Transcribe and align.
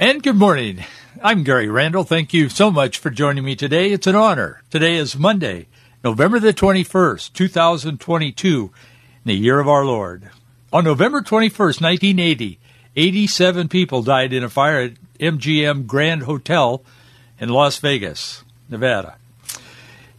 And 0.00 0.22
good 0.22 0.36
morning. 0.36 0.84
I'm 1.24 1.42
Gary 1.42 1.68
Randall. 1.68 2.04
Thank 2.04 2.32
you 2.32 2.48
so 2.48 2.70
much 2.70 2.98
for 2.98 3.10
joining 3.10 3.44
me 3.44 3.56
today. 3.56 3.90
It's 3.90 4.06
an 4.06 4.14
honor. 4.14 4.62
Today 4.70 4.94
is 4.94 5.18
Monday, 5.18 5.66
November 6.04 6.38
the 6.38 6.54
21st, 6.54 7.32
2022, 7.32 8.64
in 8.66 8.70
the 9.24 9.34
year 9.34 9.58
of 9.58 9.66
our 9.66 9.84
Lord. 9.84 10.30
On 10.72 10.84
November 10.84 11.20
21st, 11.20 11.82
1980, 11.82 12.60
87 12.94 13.68
people 13.68 14.04
died 14.04 14.32
in 14.32 14.44
a 14.44 14.48
fire 14.48 14.82
at 14.82 14.92
MGM 15.18 15.88
Grand 15.88 16.22
Hotel 16.22 16.80
in 17.40 17.48
Las 17.48 17.78
Vegas, 17.78 18.44
Nevada. 18.68 19.16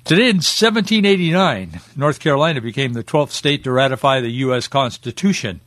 Today 0.03 0.23
in 0.23 0.41
1789, 0.43 1.79
North 1.95 2.19
Carolina 2.19 2.59
became 2.59 2.91
the 2.91 3.03
12th 3.05 3.31
state 3.31 3.63
to 3.63 3.71
ratify 3.71 4.19
the 4.19 4.29
U.S. 4.43 4.67
Constitution. 4.67 5.61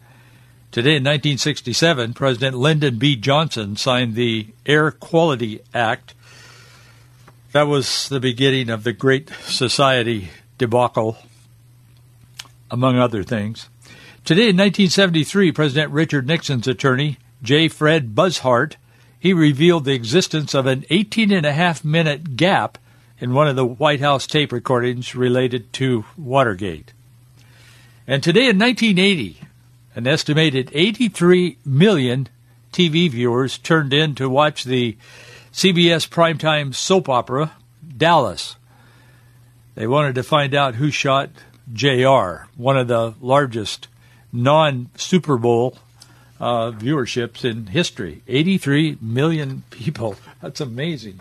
Today 0.73 0.97
in 0.97 1.05
1967, 1.05 2.15
President 2.15 2.57
Lyndon 2.57 2.97
B. 2.97 3.15
Johnson 3.15 3.77
signed 3.77 4.15
the 4.15 4.47
Air 4.65 4.91
Quality 4.91 5.61
Act. 5.75 6.15
That 7.53 7.65
was 7.65 8.09
the 8.09 8.21
beginning 8.21 8.71
of 8.71 8.83
the 8.83 8.95
Great 8.95 9.29
Society 9.43 10.31
debacle, 10.57 11.19
among 12.71 12.97
other 12.97 13.23
things. 13.23 13.69
Today 14.25 14.49
in 14.49 14.57
1973, 14.57 15.53
President 15.53 15.93
Richard 15.93 16.27
Nixon's 16.27 16.67
attorney, 16.67 17.19
J. 17.43 17.69
Fred 17.69 18.15
Buzhardt, 18.15 18.79
he 19.21 19.35
revealed 19.35 19.85
the 19.85 19.93
existence 19.93 20.55
of 20.55 20.65
an 20.65 20.87
18 20.89 21.33
and 21.33 21.45
a 21.45 21.53
half 21.53 21.85
minute 21.85 22.35
gap 22.35 22.79
in 23.19 23.35
one 23.35 23.47
of 23.47 23.57
the 23.57 23.67
White 23.67 24.01
House 24.01 24.27
tape 24.27 24.53
recordings 24.53 25.15
related 25.15 25.71
to 25.75 26.07
Watergate. 26.17 26.95
And 28.07 28.23
today 28.23 28.49
in 28.49 28.59
1980, 28.59 29.39
an 29.95 30.07
estimated 30.07 30.71
83 30.73 31.59
million 31.65 32.29
TV 32.73 33.11
viewers 33.11 33.59
turned 33.59 33.93
in 33.93 34.15
to 34.15 34.29
watch 34.29 34.65
the 34.65 34.97
CBS 35.53 36.09
primetime 36.09 36.75
soap 36.75 37.09
opera 37.09 37.53
Dallas. 37.97 38.57
They 39.75 39.87
wanted 39.87 40.15
to 40.17 40.23
find 40.23 40.55
out 40.55 40.77
who 40.77 40.91
shot 40.91 41.31
JR, 41.73 42.47
one 42.57 42.77
of 42.77 42.89
the 42.89 43.15
largest 43.21 43.89
non 44.33 44.89
Super 44.97 45.37
Bowl 45.37 45.77
uh, 46.41 46.73
viewerships 46.73 47.45
in 47.45 47.67
history. 47.69 48.23
83 48.27 48.99
million 49.01 49.63
people. 49.71 50.17
That's 50.41 50.61
amazing. 50.61 51.21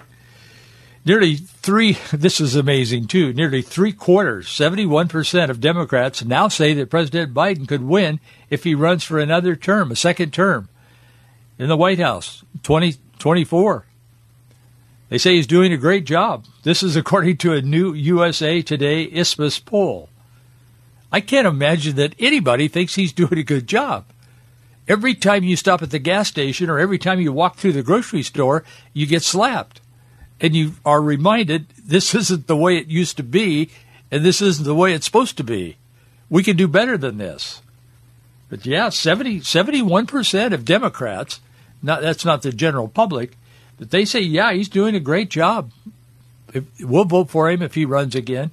Nearly 1.03 1.35
three, 1.35 1.93
this 2.13 2.39
is 2.39 2.55
amazing 2.55 3.07
too, 3.07 3.33
nearly 3.33 3.61
three 3.61 3.91
quarters, 3.91 4.47
71% 4.47 5.49
of 5.49 5.61
Democrats 5.61 6.23
now 6.23 6.47
say 6.47 6.73
that 6.73 6.89
President 6.89 7.33
Biden 7.33 7.67
could 7.67 7.83
win 7.83 8.19
if 8.49 8.63
he 8.63 8.75
runs 8.75 9.03
for 9.03 9.19
another 9.19 9.55
term, 9.55 9.91
a 9.91 9.95
second 9.95 10.31
term 10.31 10.69
in 11.57 11.67
the 11.67 11.77
White 11.77 11.99
House, 11.99 12.43
2024. 12.63 13.85
They 15.09 15.17
say 15.17 15.35
he's 15.35 15.47
doing 15.47 15.73
a 15.73 15.77
great 15.77 16.05
job. 16.05 16.45
This 16.63 16.81
is 16.81 16.95
according 16.95 17.37
to 17.37 17.53
a 17.53 17.61
new 17.61 17.93
USA 17.93 18.61
Today 18.61 19.03
Ipsos 19.03 19.59
poll. 19.59 20.07
I 21.11 21.19
can't 21.19 21.47
imagine 21.47 21.97
that 21.97 22.15
anybody 22.17 22.69
thinks 22.69 22.95
he's 22.95 23.11
doing 23.11 23.37
a 23.37 23.43
good 23.43 23.67
job. 23.67 24.05
Every 24.87 25.13
time 25.13 25.43
you 25.43 25.57
stop 25.57 25.81
at 25.81 25.91
the 25.91 25.99
gas 25.99 26.29
station 26.29 26.69
or 26.69 26.79
every 26.79 26.97
time 26.97 27.19
you 27.19 27.33
walk 27.33 27.57
through 27.57 27.73
the 27.73 27.83
grocery 27.83 28.23
store, 28.23 28.63
you 28.93 29.05
get 29.05 29.21
slapped 29.21 29.80
and 30.41 30.55
you 30.55 30.73
are 30.83 31.01
reminded 31.01 31.69
this 31.69 32.13
isn't 32.15 32.47
the 32.47 32.57
way 32.57 32.77
it 32.77 32.87
used 32.87 33.15
to 33.17 33.23
be, 33.23 33.69
and 34.09 34.25
this 34.25 34.41
isn't 34.41 34.65
the 34.65 34.75
way 34.75 34.93
it's 34.93 35.05
supposed 35.05 35.37
to 35.37 35.43
be. 35.43 35.77
We 36.29 36.43
can 36.43 36.57
do 36.57 36.67
better 36.67 36.97
than 36.97 37.17
this. 37.17 37.61
But 38.49 38.65
yeah, 38.65 38.89
70, 38.89 39.41
71% 39.41 40.53
of 40.53 40.65
Democrats, 40.65 41.39
not, 41.81 42.01
that's 42.01 42.25
not 42.25 42.41
the 42.41 42.51
general 42.51 42.89
public, 42.89 43.37
but 43.77 43.91
they 43.91 44.03
say, 44.03 44.19
yeah, 44.19 44.51
he's 44.51 44.67
doing 44.67 44.95
a 44.95 44.99
great 44.99 45.29
job. 45.29 45.71
We'll 46.81 47.05
vote 47.05 47.29
for 47.29 47.49
him 47.49 47.61
if 47.61 47.75
he 47.75 47.85
runs 47.85 48.13
again. 48.13 48.51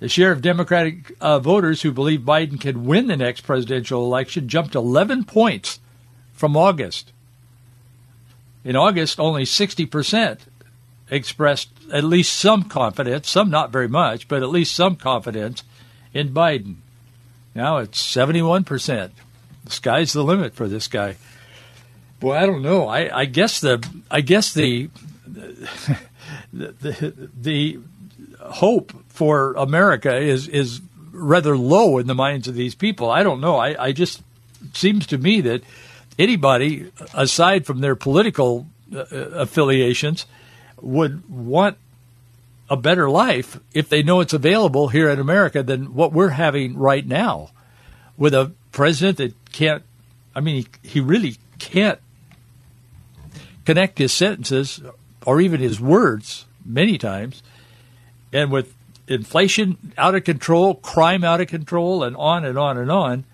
The 0.00 0.08
share 0.08 0.32
of 0.32 0.42
Democratic 0.42 1.12
uh, 1.20 1.38
voters 1.38 1.82
who 1.82 1.92
believe 1.92 2.20
Biden 2.22 2.60
can 2.60 2.84
win 2.84 3.06
the 3.06 3.16
next 3.16 3.42
presidential 3.42 4.04
election 4.04 4.48
jumped 4.48 4.74
11 4.74 5.26
points 5.26 5.78
from 6.32 6.56
August. 6.56 7.12
In 8.64 8.74
August, 8.74 9.20
only 9.20 9.44
60% 9.44 10.40
expressed 11.12 11.68
at 11.92 12.04
least 12.04 12.32
some 12.32 12.64
confidence, 12.64 13.28
some 13.28 13.50
not 13.50 13.70
very 13.70 13.88
much, 13.88 14.26
but 14.26 14.42
at 14.42 14.48
least 14.48 14.74
some 14.74 14.96
confidence 14.96 15.62
in 16.14 16.30
Biden. 16.30 16.76
Now 17.54 17.76
it's 17.76 18.02
71%. 18.02 19.10
The 19.64 19.70
sky's 19.70 20.14
the 20.14 20.24
limit 20.24 20.54
for 20.54 20.66
this 20.66 20.88
guy. 20.88 21.16
Well, 22.20 22.36
I 22.36 22.46
don't 22.46 22.62
know. 22.62 22.88
I, 22.88 23.20
I 23.20 23.24
guess 23.26 23.60
the 23.60 23.86
I 24.10 24.20
guess 24.20 24.54
the 24.54 24.88
the, 25.26 25.68
the 26.52 27.28
the 27.36 27.78
hope 28.40 28.92
for 29.08 29.52
America 29.54 30.16
is 30.16 30.48
is 30.48 30.80
rather 31.10 31.56
low 31.56 31.98
in 31.98 32.06
the 32.06 32.14
minds 32.14 32.48
of 32.48 32.54
these 32.54 32.74
people. 32.74 33.10
I 33.10 33.22
don't 33.22 33.40
know. 33.40 33.56
I, 33.56 33.86
I 33.86 33.92
just 33.92 34.22
seems 34.72 35.06
to 35.08 35.18
me 35.18 35.40
that 35.42 35.62
anybody 36.18 36.90
aside 37.12 37.66
from 37.66 37.80
their 37.80 37.96
political 37.96 38.66
uh, 38.94 39.04
affiliations 39.10 40.26
would 40.82 41.28
want 41.30 41.76
a 42.68 42.76
better 42.76 43.08
life 43.08 43.60
if 43.74 43.88
they 43.88 44.02
know 44.02 44.20
it's 44.20 44.32
available 44.32 44.88
here 44.88 45.08
in 45.10 45.18
America 45.18 45.62
than 45.62 45.94
what 45.94 46.12
we're 46.12 46.30
having 46.30 46.76
right 46.76 47.06
now 47.06 47.50
with 48.16 48.34
a 48.34 48.52
president 48.72 49.18
that 49.18 49.52
can't, 49.52 49.82
I 50.34 50.40
mean, 50.40 50.66
he, 50.82 50.88
he 50.88 51.00
really 51.00 51.36
can't 51.58 51.98
connect 53.64 53.98
his 53.98 54.12
sentences 54.12 54.80
or 55.26 55.40
even 55.40 55.60
his 55.60 55.80
words 55.80 56.46
many 56.64 56.98
times. 56.98 57.42
And 58.32 58.50
with 58.50 58.74
inflation 59.06 59.92
out 59.98 60.14
of 60.14 60.24
control, 60.24 60.74
crime 60.74 61.24
out 61.24 61.40
of 61.40 61.48
control, 61.48 62.02
and 62.02 62.16
on 62.16 62.44
and 62.44 62.58
on 62.58 62.78
and 62.78 62.90
on, 62.90 63.24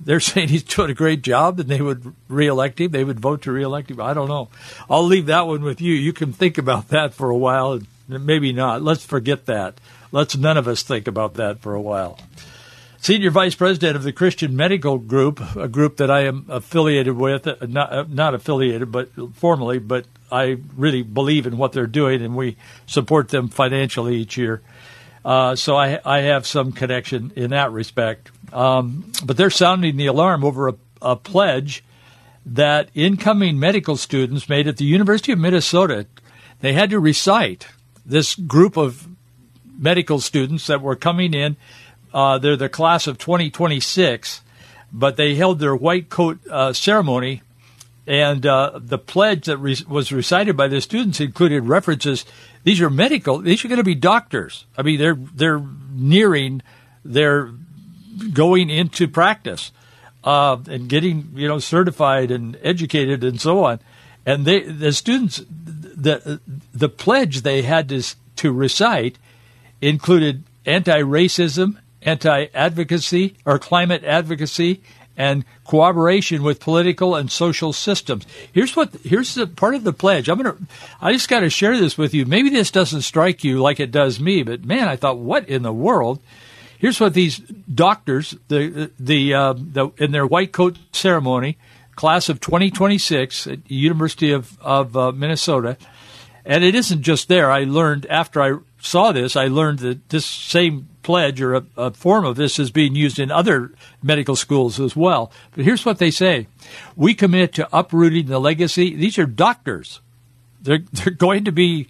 they're 0.00 0.20
saying 0.20 0.48
he's 0.48 0.62
doing 0.62 0.90
a 0.90 0.94
great 0.94 1.22
job 1.22 1.60
and 1.60 1.68
they 1.68 1.80
would 1.80 2.14
reelect 2.28 2.80
him. 2.80 2.90
They 2.90 3.04
would 3.04 3.20
vote 3.20 3.42
to 3.42 3.52
reelect 3.52 3.90
him. 3.90 4.00
I 4.00 4.14
don't 4.14 4.28
know. 4.28 4.48
I'll 4.88 5.04
leave 5.04 5.26
that 5.26 5.46
one 5.46 5.62
with 5.62 5.80
you. 5.80 5.94
You 5.94 6.12
can 6.12 6.32
think 6.32 6.58
about 6.58 6.88
that 6.88 7.14
for 7.14 7.30
a 7.30 7.36
while. 7.36 7.80
Maybe 8.08 8.52
not. 8.52 8.82
Let's 8.82 9.04
forget 9.04 9.46
that. 9.46 9.80
Let's 10.12 10.36
none 10.36 10.56
of 10.56 10.66
us 10.66 10.82
think 10.82 11.06
about 11.06 11.34
that 11.34 11.60
for 11.60 11.74
a 11.74 11.80
while. 11.80 12.18
Senior 13.00 13.30
Vice 13.30 13.54
President 13.54 13.94
of 13.96 14.02
the 14.02 14.12
Christian 14.12 14.56
Medical 14.56 14.98
Group, 14.98 15.40
a 15.56 15.68
group 15.68 15.98
that 15.98 16.10
I 16.10 16.22
am 16.22 16.46
affiliated 16.48 17.16
with, 17.16 17.46
uh, 17.46 17.54
not, 17.68 17.92
uh, 17.92 18.04
not 18.08 18.34
affiliated, 18.34 18.90
but 18.90 19.10
formally, 19.34 19.78
but 19.78 20.04
I 20.32 20.58
really 20.76 21.02
believe 21.02 21.46
in 21.46 21.58
what 21.58 21.72
they're 21.72 21.86
doing 21.86 22.22
and 22.22 22.34
we 22.34 22.56
support 22.86 23.28
them 23.28 23.48
financially 23.48 24.16
each 24.16 24.36
year. 24.36 24.62
Uh, 25.24 25.54
so 25.54 25.76
I, 25.76 26.00
I 26.04 26.22
have 26.22 26.46
some 26.46 26.72
connection 26.72 27.32
in 27.36 27.50
that 27.50 27.70
respect. 27.70 28.30
Um, 28.52 29.12
but 29.24 29.36
they're 29.36 29.50
sounding 29.50 29.96
the 29.96 30.06
alarm 30.06 30.44
over 30.44 30.68
a, 30.68 30.74
a 31.02 31.16
pledge 31.16 31.84
that 32.46 32.88
incoming 32.94 33.58
medical 33.58 33.96
students 33.96 34.48
made 34.48 34.66
at 34.66 34.78
the 34.78 34.84
University 34.84 35.32
of 35.32 35.38
Minnesota. 35.38 36.06
They 36.60 36.72
had 36.72 36.90
to 36.90 36.98
recite 36.98 37.66
this 38.06 38.34
group 38.34 38.76
of 38.76 39.06
medical 39.78 40.18
students 40.18 40.66
that 40.66 40.80
were 40.80 40.96
coming 40.96 41.34
in. 41.34 41.56
Uh, 42.12 42.38
they're 42.38 42.56
the 42.56 42.68
class 42.68 43.06
of 43.06 43.18
2026, 43.18 44.40
but 44.92 45.16
they 45.16 45.34
held 45.34 45.58
their 45.58 45.76
white 45.76 46.08
coat 46.08 46.38
uh, 46.48 46.72
ceremony, 46.72 47.42
and 48.06 48.46
uh, 48.46 48.80
the 48.82 48.98
pledge 48.98 49.44
that 49.44 49.58
re- 49.58 49.76
was 49.86 50.10
recited 50.10 50.56
by 50.56 50.68
the 50.68 50.80
students 50.80 51.20
included 51.20 51.64
references. 51.64 52.24
These 52.64 52.80
are 52.80 52.88
medical. 52.88 53.38
These 53.38 53.64
are 53.64 53.68
going 53.68 53.76
to 53.76 53.84
be 53.84 53.94
doctors. 53.94 54.64
I 54.76 54.82
mean, 54.82 54.98
they're 54.98 55.14
they're 55.14 55.62
nearing 55.92 56.62
their 57.04 57.50
going 58.32 58.70
into 58.70 59.08
practice 59.08 59.72
uh, 60.24 60.58
and 60.68 60.88
getting 60.88 61.30
you 61.34 61.48
know 61.48 61.58
certified 61.58 62.30
and 62.30 62.58
educated 62.62 63.24
and 63.24 63.40
so 63.40 63.64
on. 63.64 63.80
And 64.26 64.44
they 64.44 64.62
the 64.62 64.92
students 64.92 65.42
the 65.48 66.40
the 66.74 66.88
pledge 66.88 67.42
they 67.42 67.62
had 67.62 67.88
to 67.88 68.02
to 68.36 68.52
recite 68.52 69.18
included 69.80 70.44
anti-racism, 70.66 71.78
anti-advocacy 72.02 73.36
or 73.44 73.58
climate 73.58 74.04
advocacy, 74.04 74.82
and 75.16 75.44
cooperation 75.64 76.42
with 76.42 76.60
political 76.60 77.16
and 77.16 77.30
social 77.30 77.72
systems. 77.72 78.26
Here's 78.52 78.76
what 78.76 78.92
here's 79.02 79.34
the 79.34 79.46
part 79.46 79.74
of 79.74 79.84
the 79.84 79.92
pledge. 79.92 80.28
I'm 80.28 80.36
gonna 80.36 80.56
I 81.00 81.12
just 81.12 81.28
got 81.28 81.40
to 81.40 81.50
share 81.50 81.78
this 81.78 81.96
with 81.96 82.14
you. 82.14 82.26
Maybe 82.26 82.50
this 82.50 82.70
doesn't 82.70 83.02
strike 83.02 83.44
you 83.44 83.60
like 83.60 83.80
it 83.80 83.90
does 83.90 84.20
me, 84.20 84.42
but 84.42 84.64
man, 84.64 84.88
I 84.88 84.96
thought, 84.96 85.18
what 85.18 85.48
in 85.48 85.62
the 85.62 85.72
world? 85.72 86.20
Here's 86.78 87.00
what 87.00 87.14
these 87.14 87.38
doctors, 87.38 88.36
the 88.48 88.90
the, 88.98 89.34
uh, 89.34 89.54
the 89.56 89.90
in 89.98 90.12
their 90.12 90.26
white 90.26 90.52
coat 90.52 90.78
ceremony, 90.92 91.58
class 91.96 92.28
of 92.28 92.40
2026 92.40 93.46
at 93.46 93.70
University 93.70 94.30
of 94.30 94.58
of 94.60 94.96
uh, 94.96 95.12
Minnesota, 95.12 95.76
and 96.44 96.62
it 96.62 96.74
isn't 96.74 97.02
just 97.02 97.28
there. 97.28 97.50
I 97.50 97.64
learned 97.64 98.06
after 98.06 98.40
I 98.40 98.58
saw 98.80 99.12
this, 99.12 99.36
I 99.36 99.48
learned 99.48 99.80
that 99.80 100.08
this 100.08 100.24
same 100.24 100.88
pledge 101.02 101.40
or 101.40 101.54
a, 101.54 101.64
a, 101.76 101.90
form 101.90 102.24
of 102.24 102.36
this 102.36 102.58
is 102.58 102.70
being 102.70 102.94
used 102.94 103.18
in 103.18 103.30
other 103.30 103.72
medical 104.02 104.36
schools 104.36 104.78
as 104.78 104.94
well. 104.94 105.32
But 105.54 105.64
here's 105.64 105.84
what 105.84 105.98
they 105.98 106.10
say 106.10 106.46
We 106.96 107.14
commit 107.14 107.54
to 107.54 107.68
uprooting 107.72 108.26
the 108.26 108.38
legacy. 108.38 108.94
These 108.94 109.18
are 109.18 109.26
doctors. 109.26 110.00
They're, 110.60 110.84
they're 110.92 111.12
going 111.26 111.44
to 111.44 111.52
be 111.52 111.88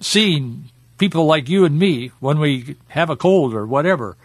seeing 0.00 0.70
people 0.98 1.24
like 1.24 1.48
you 1.48 1.64
and 1.64 1.78
me 1.78 2.12
when 2.20 2.38
we 2.38 2.76
have 2.88 3.10
a 3.10 3.16
cold 3.16 3.54
or 3.54 3.66
whatever. 3.66 4.16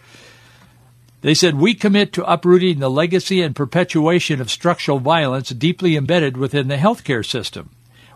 They 1.22 1.32
said, 1.32 1.54
We 1.54 1.74
commit 1.74 2.12
to 2.12 2.30
uprooting 2.30 2.80
the 2.80 2.90
legacy 2.90 3.40
and 3.40 3.56
perpetuation 3.56 4.40
of 4.40 4.50
structural 4.50 4.98
violence 4.98 5.48
deeply 5.48 5.96
embedded 5.96 6.36
within 6.36 6.68
the 6.68 6.76
healthcare 6.76 7.24
system. 7.24 7.70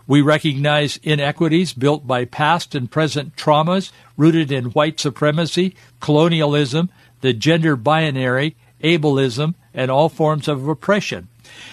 We 0.05 0.21
recognize 0.21 0.97
inequities 1.01 1.73
built 1.73 2.05
by 2.05 2.25
past 2.25 2.75
and 2.75 2.89
present 2.89 3.35
traumas 3.35 3.91
rooted 4.17 4.51
in 4.51 4.65
white 4.65 4.99
supremacy, 4.99 5.75
colonialism, 5.99 6.89
the 7.21 7.33
gender 7.33 7.75
binary, 7.75 8.55
ableism, 8.83 9.55
and 9.73 9.89
all 9.89 10.09
forms 10.09 10.47
of 10.47 10.67
oppression. 10.67 11.27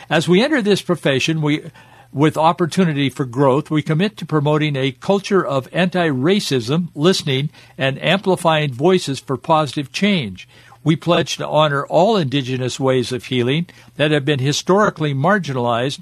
As 0.08 0.28
we 0.28 0.42
enter 0.42 0.62
this 0.62 0.82
profession, 0.82 1.42
we 1.42 1.70
with 2.16 2.36
opportunity 2.36 3.10
for 3.10 3.24
growth, 3.24 3.70
we 3.70 3.82
commit 3.82 4.16
to 4.16 4.26
promoting 4.26 4.74
a 4.74 4.90
culture 4.90 5.46
of 5.46 5.68
anti-racism, 5.72 6.88
listening, 6.94 7.50
and 7.76 8.02
amplifying 8.02 8.72
voices 8.72 9.20
for 9.20 9.36
positive 9.36 9.92
change. 9.92 10.48
We 10.82 10.96
pledge 10.96 11.36
to 11.36 11.46
honor 11.46 11.86
all 11.86 12.16
indigenous 12.16 12.80
ways 12.80 13.12
of 13.12 13.26
healing 13.26 13.66
that 13.96 14.10
have 14.10 14.24
been 14.24 14.38
historically 14.38 15.14
marginalized 15.14 16.00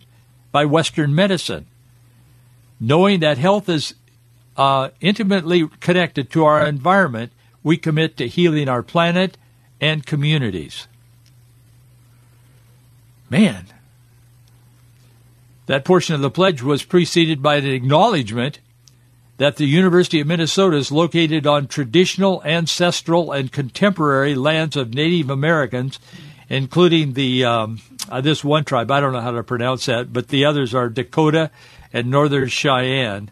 by 0.52 0.64
Western 0.64 1.14
medicine 1.14 1.66
knowing 2.80 3.20
that 3.20 3.38
health 3.38 3.68
is 3.68 3.94
uh, 4.56 4.90
intimately 5.00 5.68
connected 5.80 6.30
to 6.30 6.44
our 6.44 6.66
environment, 6.66 7.32
we 7.62 7.76
commit 7.76 8.16
to 8.16 8.28
healing 8.28 8.68
our 8.68 8.82
planet 8.82 9.36
and 9.80 10.04
communities. 10.04 10.86
Man, 13.30 13.66
that 15.66 15.84
portion 15.84 16.14
of 16.14 16.20
the 16.20 16.30
pledge 16.30 16.62
was 16.62 16.82
preceded 16.82 17.42
by 17.42 17.56
an 17.56 17.66
acknowledgement 17.66 18.60
that 19.36 19.56
the 19.56 19.66
University 19.66 20.20
of 20.20 20.26
Minnesota 20.26 20.76
is 20.76 20.92
located 20.92 21.46
on 21.46 21.66
traditional, 21.66 22.42
ancestral, 22.44 23.32
and 23.32 23.50
contemporary 23.50 24.34
lands 24.34 24.76
of 24.76 24.94
Native 24.94 25.30
Americans, 25.30 25.98
including 26.48 27.14
the 27.14 27.44
um, 27.44 27.80
uh, 28.10 28.20
this 28.20 28.44
one 28.44 28.64
tribe. 28.64 28.90
I 28.90 29.00
don't 29.00 29.12
know 29.12 29.20
how 29.20 29.32
to 29.32 29.42
pronounce 29.42 29.86
that, 29.86 30.12
but 30.12 30.28
the 30.28 30.44
others 30.44 30.74
are 30.74 30.88
Dakota 30.88 31.50
and 31.92 32.10
Northern 32.10 32.48
Cheyenne. 32.48 33.30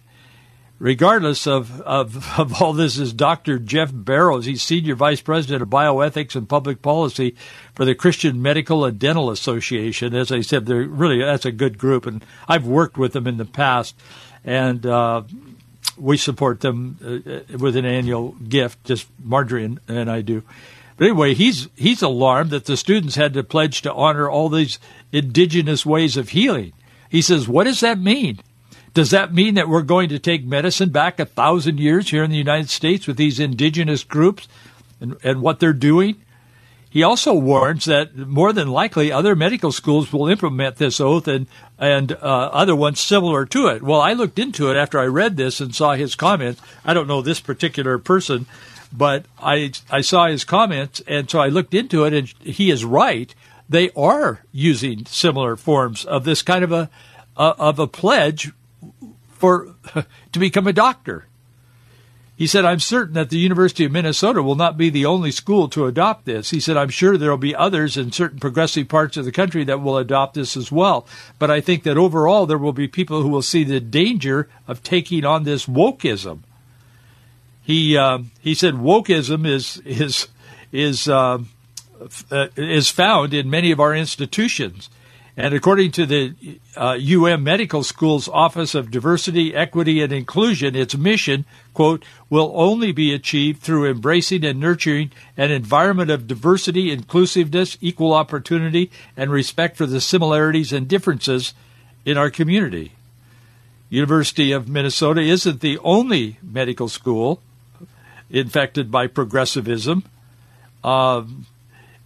Regardless 0.82 1.46
of, 1.46 1.80
of, 1.82 2.28
of 2.40 2.60
all 2.60 2.72
this 2.72 2.98
is 2.98 3.12
Dr. 3.12 3.60
Jeff 3.60 3.90
Barrows. 3.94 4.46
He's 4.46 4.64
Senior 4.64 4.96
Vice 4.96 5.20
President 5.20 5.62
of 5.62 5.68
Bioethics 5.70 6.34
and 6.34 6.48
Public 6.48 6.82
Policy 6.82 7.36
for 7.72 7.84
the 7.84 7.94
Christian 7.94 8.42
Medical 8.42 8.84
and 8.84 8.98
Dental 8.98 9.30
Association. 9.30 10.12
As 10.12 10.32
I 10.32 10.40
said, 10.40 10.66
they're 10.66 10.82
really, 10.82 11.22
that's 11.22 11.46
a 11.46 11.52
good 11.52 11.78
group, 11.78 12.04
and 12.04 12.24
I've 12.48 12.66
worked 12.66 12.98
with 12.98 13.12
them 13.12 13.28
in 13.28 13.36
the 13.36 13.44
past, 13.44 13.94
and 14.44 14.84
uh, 14.84 15.22
we 15.96 16.16
support 16.16 16.62
them 16.62 16.98
uh, 17.00 17.56
with 17.58 17.76
an 17.76 17.84
annual 17.84 18.32
gift, 18.32 18.82
just 18.82 19.06
Marjorie 19.22 19.64
and, 19.64 19.78
and 19.86 20.10
I 20.10 20.20
do. 20.20 20.42
But 20.96 21.04
anyway, 21.04 21.34
he's 21.34 21.68
he's 21.76 22.02
alarmed 22.02 22.50
that 22.50 22.64
the 22.64 22.76
students 22.76 23.14
had 23.14 23.34
to 23.34 23.44
pledge 23.44 23.82
to 23.82 23.94
honor 23.94 24.28
all 24.28 24.48
these 24.48 24.80
indigenous 25.12 25.86
ways 25.86 26.16
of 26.16 26.30
healing. 26.30 26.72
He 27.08 27.22
says, 27.22 27.48
"What 27.48 27.64
does 27.64 27.80
that 27.80 28.00
mean?" 28.00 28.40
Does 28.94 29.10
that 29.10 29.32
mean 29.32 29.54
that 29.54 29.68
we're 29.68 29.82
going 29.82 30.10
to 30.10 30.18
take 30.18 30.44
medicine 30.44 30.90
back 30.90 31.18
a 31.18 31.24
thousand 31.24 31.80
years 31.80 32.10
here 32.10 32.22
in 32.22 32.30
the 32.30 32.36
United 32.36 32.68
States 32.68 33.06
with 33.06 33.16
these 33.16 33.40
indigenous 33.40 34.04
groups 34.04 34.48
and, 35.00 35.16
and 35.22 35.40
what 35.40 35.60
they're 35.60 35.72
doing? 35.72 36.20
He 36.90 37.02
also 37.02 37.32
warns 37.32 37.86
that 37.86 38.14
more 38.14 38.52
than 38.52 38.68
likely 38.68 39.10
other 39.10 39.34
medical 39.34 39.72
schools 39.72 40.12
will 40.12 40.28
implement 40.28 40.76
this 40.76 41.00
oath 41.00 41.26
and 41.26 41.46
and 41.78 42.12
uh, 42.12 42.16
other 42.52 42.76
ones 42.76 43.00
similar 43.00 43.46
to 43.46 43.68
it. 43.68 43.82
Well, 43.82 44.00
I 44.00 44.12
looked 44.12 44.38
into 44.38 44.70
it 44.70 44.76
after 44.76 44.98
I 45.00 45.06
read 45.06 45.38
this 45.38 45.58
and 45.62 45.74
saw 45.74 45.94
his 45.94 46.14
comments. 46.14 46.60
I 46.84 46.92
don't 46.92 47.08
know 47.08 47.22
this 47.22 47.40
particular 47.40 47.96
person, 47.96 48.44
but 48.92 49.24
I 49.38 49.72
I 49.90 50.02
saw 50.02 50.26
his 50.26 50.44
comments 50.44 51.00
and 51.06 51.30
so 51.30 51.40
I 51.40 51.48
looked 51.48 51.72
into 51.72 52.04
it 52.04 52.12
and 52.12 52.28
he 52.40 52.70
is 52.70 52.84
right. 52.84 53.34
They 53.70 53.88
are 53.96 54.42
using 54.52 55.06
similar 55.06 55.56
forms 55.56 56.04
of 56.04 56.24
this 56.24 56.42
kind 56.42 56.62
of 56.62 56.72
a 56.72 56.90
uh, 57.38 57.54
of 57.58 57.78
a 57.78 57.86
pledge 57.86 58.52
for 59.28 59.74
to 60.32 60.38
become 60.38 60.66
a 60.66 60.72
doctor. 60.72 61.26
He 62.34 62.46
said, 62.46 62.64
I'm 62.64 62.80
certain 62.80 63.14
that 63.14 63.30
the 63.30 63.38
University 63.38 63.84
of 63.84 63.92
Minnesota 63.92 64.42
will 64.42 64.56
not 64.56 64.76
be 64.76 64.90
the 64.90 65.06
only 65.06 65.30
school 65.30 65.68
to 65.68 65.86
adopt 65.86 66.24
this. 66.24 66.50
He 66.50 66.60
said, 66.60 66.76
I'm 66.76 66.88
sure 66.88 67.16
there 67.16 67.30
will 67.30 67.36
be 67.36 67.54
others 67.54 67.96
in 67.96 68.10
certain 68.10 68.40
progressive 68.40 68.88
parts 68.88 69.16
of 69.16 69.24
the 69.24 69.30
country 69.30 69.62
that 69.64 69.80
will 69.80 69.98
adopt 69.98 70.34
this 70.34 70.56
as 70.56 70.72
well. 70.72 71.06
But 71.38 71.50
I 71.50 71.60
think 71.60 71.84
that 71.84 71.98
overall 71.98 72.46
there 72.46 72.58
will 72.58 72.72
be 72.72 72.88
people 72.88 73.22
who 73.22 73.28
will 73.28 73.42
see 73.42 73.62
the 73.62 73.80
danger 73.80 74.48
of 74.66 74.82
taking 74.82 75.24
on 75.24 75.44
this 75.44 75.66
wokeism. 75.66 76.40
He 77.62 77.96
uh, 77.96 78.18
he 78.40 78.54
said 78.54 78.74
wokeism 78.74 79.46
is 79.46 79.76
is 79.84 80.26
is 80.72 81.06
uh, 81.06 81.38
uh, 82.30 82.48
is 82.56 82.88
found 82.88 83.34
in 83.34 83.50
many 83.50 83.70
of 83.70 83.78
our 83.78 83.94
institutions. 83.94 84.90
And 85.34 85.54
according 85.54 85.92
to 85.92 86.04
the 86.04 86.34
uh, 86.76 86.98
UM 87.00 87.42
Medical 87.42 87.82
School's 87.82 88.28
Office 88.28 88.74
of 88.74 88.90
Diversity, 88.90 89.54
Equity, 89.54 90.02
and 90.02 90.12
Inclusion, 90.12 90.76
its 90.76 90.94
mission, 90.94 91.46
quote, 91.72 92.04
will 92.28 92.52
only 92.54 92.92
be 92.92 93.14
achieved 93.14 93.62
through 93.62 93.90
embracing 93.90 94.44
and 94.44 94.60
nurturing 94.60 95.10
an 95.38 95.50
environment 95.50 96.10
of 96.10 96.26
diversity, 96.26 96.90
inclusiveness, 96.90 97.78
equal 97.80 98.12
opportunity, 98.12 98.90
and 99.16 99.30
respect 99.30 99.78
for 99.78 99.86
the 99.86 100.02
similarities 100.02 100.70
and 100.70 100.86
differences 100.86 101.54
in 102.04 102.18
our 102.18 102.30
community. 102.30 102.92
University 103.88 104.52
of 104.52 104.68
Minnesota 104.68 105.22
isn't 105.22 105.60
the 105.60 105.78
only 105.78 106.38
medical 106.42 106.88
school 106.88 107.40
infected 108.30 108.90
by 108.90 109.06
progressivism. 109.06 110.04
Um, 110.84 111.46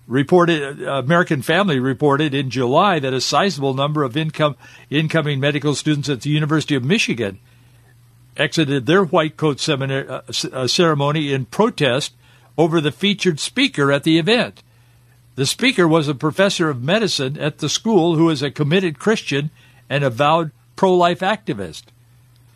reported 0.06 0.82
American 0.82 1.42
Family 1.42 1.78
reported 1.78 2.34
in 2.34 2.50
July 2.50 2.98
that 2.98 3.14
a 3.14 3.20
sizable 3.20 3.75
number 3.75 4.02
of 4.02 4.16
income, 4.16 4.56
incoming 4.90 5.40
medical 5.40 5.75
students 5.75 6.08
at 6.08 6.20
the 6.20 6.30
University 6.30 6.75
of 6.75 6.84
Michigan 6.84 7.38
exited 8.36 8.86
their 8.86 9.04
white 9.04 9.36
coat 9.36 9.58
seminar, 9.58 10.08
uh, 10.08 10.32
uh, 10.52 10.66
ceremony 10.66 11.32
in 11.32 11.46
protest 11.46 12.14
over 12.58 12.80
the 12.80 12.92
featured 12.92 13.40
speaker 13.40 13.90
at 13.90 14.04
the 14.04 14.18
event. 14.18 14.62
The 15.34 15.46
speaker 15.46 15.86
was 15.86 16.08
a 16.08 16.14
professor 16.14 16.70
of 16.70 16.82
medicine 16.82 17.38
at 17.38 17.58
the 17.58 17.68
school 17.68 18.16
who 18.16 18.30
is 18.30 18.42
a 18.42 18.50
committed 18.50 18.98
Christian 18.98 19.50
and 19.88 20.02
avowed 20.02 20.50
pro-life 20.76 21.20
activist. 21.20 21.84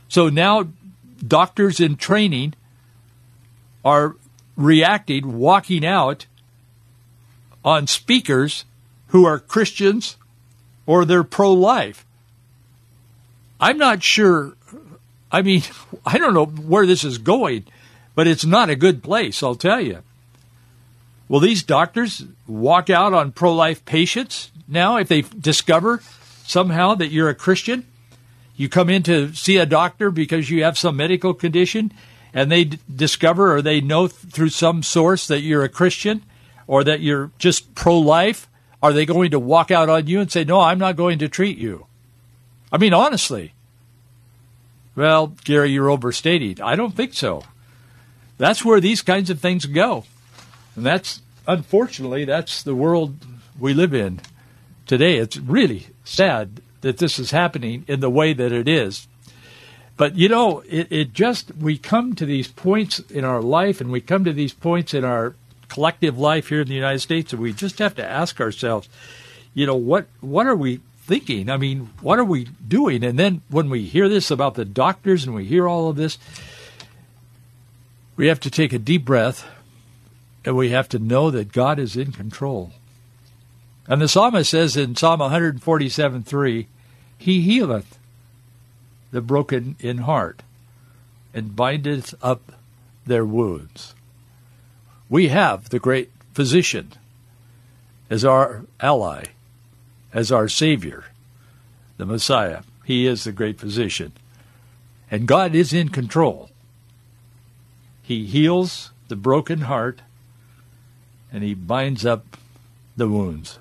So 0.09 0.29
now 0.29 0.69
doctors 1.27 1.81
in 1.81 1.97
training 1.97 2.55
are 3.85 4.17
reacting, 4.57 5.39
walking 5.39 5.85
out 5.85 6.27
on 7.65 7.87
speakers 7.87 8.65
who 9.09 9.25
are 9.25 9.39
Christians 9.39 10.17
or 10.87 11.05
they're 11.05 11.25
pro 11.25 11.53
life. 11.53 12.05
I'm 13.61 13.79
not 13.79 14.03
sure. 14.03 14.55
I 15.31 15.43
mean, 15.43 15.63
I 16.07 16.19
don't 16.19 16.35
know 16.35 16.47
where 16.47 16.87
this 16.87 17.05
is 17.05 17.19
going, 17.19 17.65
but 18.15 18.27
it's 18.27 18.45
not 18.45 18.71
a 18.71 18.77
good 18.77 19.03
place, 19.03 19.43
I'll 19.43 19.55
tell 19.55 19.81
you. 19.81 20.03
Will 21.29 21.41
these 21.41 21.63
doctors 21.63 22.25
walk 22.49 22.91
out 22.91 23.15
on 23.15 23.31
pro 23.31 23.55
life 23.55 23.85
patients 23.85 24.51
now 24.67 24.97
if 24.97 25.07
they 25.07 25.23
discover 25.23 26.03
somehow 26.45 26.97
that 26.97 27.13
you're 27.13 27.29
a 27.29 27.35
Christian? 27.35 27.87
You 28.57 28.69
come 28.69 28.91
in 28.91 29.03
to 29.05 29.33
see 29.33 29.57
a 29.57 29.65
doctor 29.65 30.11
because 30.11 30.51
you 30.51 30.65
have 30.65 30.77
some 30.77 30.97
medical 30.97 31.33
condition 31.33 31.93
and 32.35 32.51
they 32.51 32.65
d- 32.65 32.79
discover 32.95 33.55
or 33.55 33.63
they 33.63 33.81
know 33.81 34.09
th- 34.09 34.33
through 34.33 34.51
some 34.51 34.83
source 34.83 35.27
that 35.29 35.41
you're 35.41 35.65
a 35.65 35.69
Christian 35.69 36.23
or 36.71 36.85
that 36.85 37.01
you're 37.01 37.33
just 37.37 37.75
pro 37.75 37.99
life? 37.99 38.47
Are 38.81 38.93
they 38.93 39.05
going 39.05 39.33
to 39.33 39.41
walk 39.41 39.73
out 39.73 39.89
on 39.89 40.07
you 40.07 40.21
and 40.21 40.31
say, 40.31 40.45
no, 40.45 40.61
I'm 40.61 40.79
not 40.79 40.95
going 40.95 41.19
to 41.19 41.29
treat 41.29 41.59
you? 41.59 41.87
I 42.71 42.79
mean, 42.79 42.95
honestly. 42.95 43.55
Well, 44.95 45.35
Gary, 45.43 45.71
you're 45.73 45.91
overstating. 45.91 46.63
I 46.63 46.77
don't 46.77 46.95
think 46.95 47.15
so. 47.15 47.43
That's 48.39 48.65
where 48.65 48.81
these 48.81 49.03
kinds 49.03 49.31
of 49.31 49.41
things 49.41 49.67
go. 49.67 50.05
And 50.77 50.87
that's, 50.87 51.23
unfortunately, 51.45 52.25
that's 52.25 52.63
the 52.63 52.77
world 52.77 53.17
we 53.59 53.75
live 53.75 53.93
in. 53.93 54.21
today. 54.91 55.19
It's 55.19 55.37
really 55.37 55.87
sad 56.05 56.61
that 56.81 56.99
this 56.99 57.21
is 57.21 57.31
happening 57.31 57.85
in 57.87 58.01
the 58.01 58.11
way 58.11 58.33
that 58.33 58.51
it 58.51 58.67
is. 58.67 59.07
But 59.97 60.17
you 60.17 60.29
know, 60.29 60.65
it, 60.69 60.91
it 60.91 61.13
just 61.13 61.55
we 61.57 61.79
come 61.79 62.15
to 62.17 62.27
these 62.27 62.49
points 62.49 62.99
in 62.99 63.25
our 63.25 63.41
life, 63.41 63.81
and 63.81 63.93
we 63.93 64.01
come 64.01 64.25
to 64.25 64.33
these 64.33 64.53
points 64.53 64.93
in 64.93 65.05
our 65.05 65.35
collective 65.71 66.19
life 66.19 66.49
here 66.49 66.61
in 66.61 66.69
the 66.69 66.75
United 66.75 66.99
States, 66.99 67.33
and 67.33 67.41
we 67.41 67.55
just 67.55 67.79
have 67.79 67.95
to 67.95 68.05
ask 68.05 68.41
ourselves, 68.41 68.89
you 69.55 69.65
know, 69.65 69.77
what 69.77 70.07
what 70.21 70.47
are 70.47 70.55
we 70.55 70.81
thinking? 70.99 71.49
I 71.49 71.57
mean, 71.57 71.91
what 72.03 72.19
are 72.19 72.25
we 72.25 72.49
doing? 72.67 73.03
And 73.03 73.19
then 73.19 73.41
when 73.49 73.71
we 73.71 73.87
hear 73.87 74.09
this 74.09 74.31
about 74.31 74.55
the 74.55 74.65
doctors 74.65 75.25
and 75.25 75.35
we 75.35 75.47
hear 75.47 75.67
all 75.67 75.89
of 75.89 75.97
this, 75.97 76.19
we 78.17 78.27
have 78.27 78.41
to 78.41 78.51
take 78.51 78.73
a 78.73 78.79
deep 78.79 79.05
breath 79.07 79.47
and 80.45 80.57
we 80.57 80.71
have 80.71 80.89
to 80.91 80.99
know 80.99 81.31
that 81.31 81.53
God 81.53 81.79
is 81.79 81.97
in 81.97 82.13
control. 82.13 82.73
And 83.89 84.01
the 84.01 84.09
psalmist 84.09 84.51
says 84.51 84.77
in 84.77 84.95
Psalm 84.95 85.21
147 85.21 86.23
3, 86.23 86.67
He 87.19 87.41
healeth 87.41 87.99
the 89.11 89.21
broken 89.21 89.77
in 89.81 89.99
heart, 89.99 90.43
and 91.35 91.57
bindeth 91.57 92.15
up 92.23 92.53
their 93.07 93.25
wounds. 93.25 93.95
We 95.11 95.29
have 95.29 95.69
the 95.69 95.81
great 95.81 96.11
physician 96.33 96.93
as 98.09 98.25
our 98.25 98.65
ally, 98.79 99.25
as 100.15 100.31
our 100.31 100.49
Savior, 100.49 101.05
the 101.97 102.07
Messiah. 102.07 102.63
He 102.85 103.07
is 103.07 103.25
the 103.25 103.33
great 103.33 103.59
physician. 103.59 104.13
And 105.11 105.27
God 105.27 105.57
is 105.57 105.73
in 105.73 105.89
control. 105.89 106.51
He 108.03 108.25
heals 108.25 108.93
the 109.09 109.17
broken 109.17 109.63
heart 109.63 110.01
and 111.33 111.43
he 111.43 111.55
binds 111.55 112.07
up 112.07 112.37
the 112.97 113.09
wounds. 113.09 113.59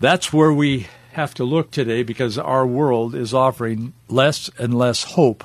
That's 0.00 0.32
where 0.32 0.52
we 0.52 0.88
have 1.12 1.32
to 1.34 1.44
look 1.44 1.70
today 1.70 2.02
because 2.02 2.38
our 2.38 2.66
world 2.66 3.14
is 3.14 3.32
offering 3.32 3.92
less 4.08 4.50
and 4.58 4.76
less 4.76 5.04
hope 5.04 5.44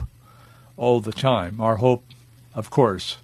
all 0.78 1.00
the 1.00 1.12
time. 1.12 1.62
Our 1.62 1.76
hope, 1.76 2.04
of 2.56 2.72
course, 2.72 3.18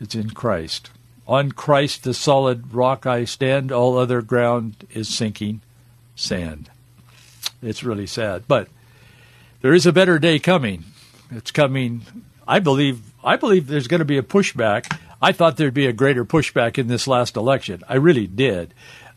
is 0.00 0.14
in 0.14 0.30
Christ. 0.30 0.90
On 1.28 1.52
Christ, 1.52 2.02
the 2.02 2.14
solid 2.14 2.74
rock 2.74 3.06
I 3.06 3.24
stand, 3.24 3.70
all 3.70 3.96
other 3.96 4.22
ground 4.22 4.86
is 4.90 5.08
sinking 5.08 5.60
sand. 6.16 6.70
It's 7.62 7.84
really 7.84 8.06
sad. 8.06 8.44
But 8.48 8.68
there 9.60 9.74
is 9.74 9.86
a 9.86 9.92
better 9.92 10.18
day 10.18 10.38
coming. 10.38 10.84
It's 11.30 11.50
coming. 11.50 12.02
I 12.48 12.58
believe. 12.58 13.02
I 13.22 13.36
believe 13.36 13.66
there's 13.66 13.86
going 13.86 14.00
to 14.00 14.06
be 14.06 14.18
a 14.18 14.22
pushback. 14.22 14.96
I 15.22 15.32
thought 15.32 15.58
there'd 15.58 15.74
be 15.74 15.86
a 15.86 15.92
greater 15.92 16.24
pushback 16.24 16.78
in 16.78 16.88
this 16.88 17.06
last 17.06 17.36
election. 17.36 17.82
I 17.86 17.96
really 17.96 18.26
did 18.26 18.72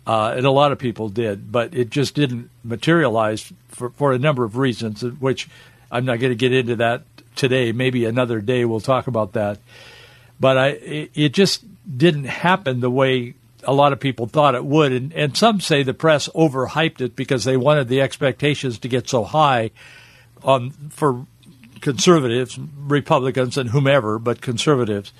uh, 0.05 0.33
and 0.35 0.45
a 0.45 0.51
lot 0.51 0.71
of 0.71 0.79
people 0.79 1.09
did, 1.09 1.51
but 1.51 1.73
it 1.73 1.89
just 1.89 2.13
didn't 2.13 2.49
materialize 2.63 3.53
for, 3.69 3.89
for 3.91 4.11
a 4.11 4.19
number 4.19 4.43
of 4.43 4.57
reasons, 4.57 5.03
which 5.03 5.47
I'm 5.91 6.05
not 6.05 6.19
going 6.19 6.31
to 6.31 6.35
get 6.35 6.51
into 6.51 6.75
that 6.77 7.03
today. 7.35 7.71
Maybe 7.71 8.05
another 8.05 8.41
day 8.41 8.65
we'll 8.65 8.81
talk 8.81 9.07
about 9.07 9.33
that. 9.33 9.59
But 10.39 10.57
I, 10.57 10.67
it, 10.69 11.33
just 11.33 11.63
didn't 11.97 12.25
happen 12.25 12.79
the 12.79 12.89
way 12.89 13.35
a 13.63 13.73
lot 13.73 13.93
of 13.93 13.99
people 13.99 14.27
thought 14.27 14.55
it 14.55 14.65
would, 14.65 14.91
and, 14.91 15.13
and 15.13 15.37
some 15.37 15.61
say 15.61 15.83
the 15.83 15.93
press 15.93 16.27
overhyped 16.29 17.01
it 17.01 17.15
because 17.15 17.43
they 17.43 17.55
wanted 17.55 17.87
the 17.87 18.01
expectations 18.01 18.77
to 18.79 18.89
get 18.89 19.07
so 19.07 19.23
high 19.23 19.71
on 20.43 20.71
for 20.89 21.25
conservatives, 21.79 22.59
Republicans, 22.77 23.57
and 23.57 23.69
whomever, 23.69 24.19
but 24.19 24.41
conservatives, 24.41 25.13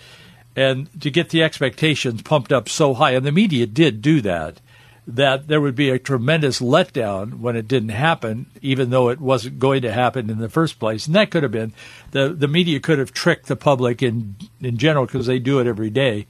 and 0.55 0.89
to 1.01 1.09
get 1.09 1.29
the 1.29 1.43
expectations 1.43 2.21
pumped 2.21 2.51
up 2.51 2.67
so 2.67 2.93
high. 2.93 3.11
And 3.11 3.25
the 3.25 3.31
media 3.31 3.65
did 3.65 4.01
do 4.01 4.21
that 4.21 4.59
that 5.05 5.47
there 5.47 5.59
would 5.59 5.75
be 5.75 5.89
a 5.89 5.99
tremendous 5.99 6.59
letdown 6.59 7.39
when 7.39 7.55
it 7.55 7.67
didn't 7.67 7.89
happen, 7.89 8.45
even 8.61 8.89
though 8.89 9.09
it 9.09 9.19
wasn't 9.19 9.59
going 9.59 9.81
to 9.81 9.91
happen 9.91 10.29
in 10.29 10.39
the 10.39 10.49
first 10.49 10.79
place. 10.79 11.07
And 11.07 11.15
that 11.15 11.29
could 11.29 11.43
have 11.43 11.51
been 11.51 11.73
the 12.11 12.29
the 12.29 12.47
media 12.47 12.79
could 12.79 12.99
have 12.99 13.13
tricked 13.13 13.47
the 13.47 13.55
public 13.55 14.01
in 14.01 14.35
in 14.61 14.77
general 14.77 15.05
because 15.05 15.25
they 15.25 15.39
do 15.39 15.59
it 15.59 15.67
every 15.67 15.89
day, 15.89 16.25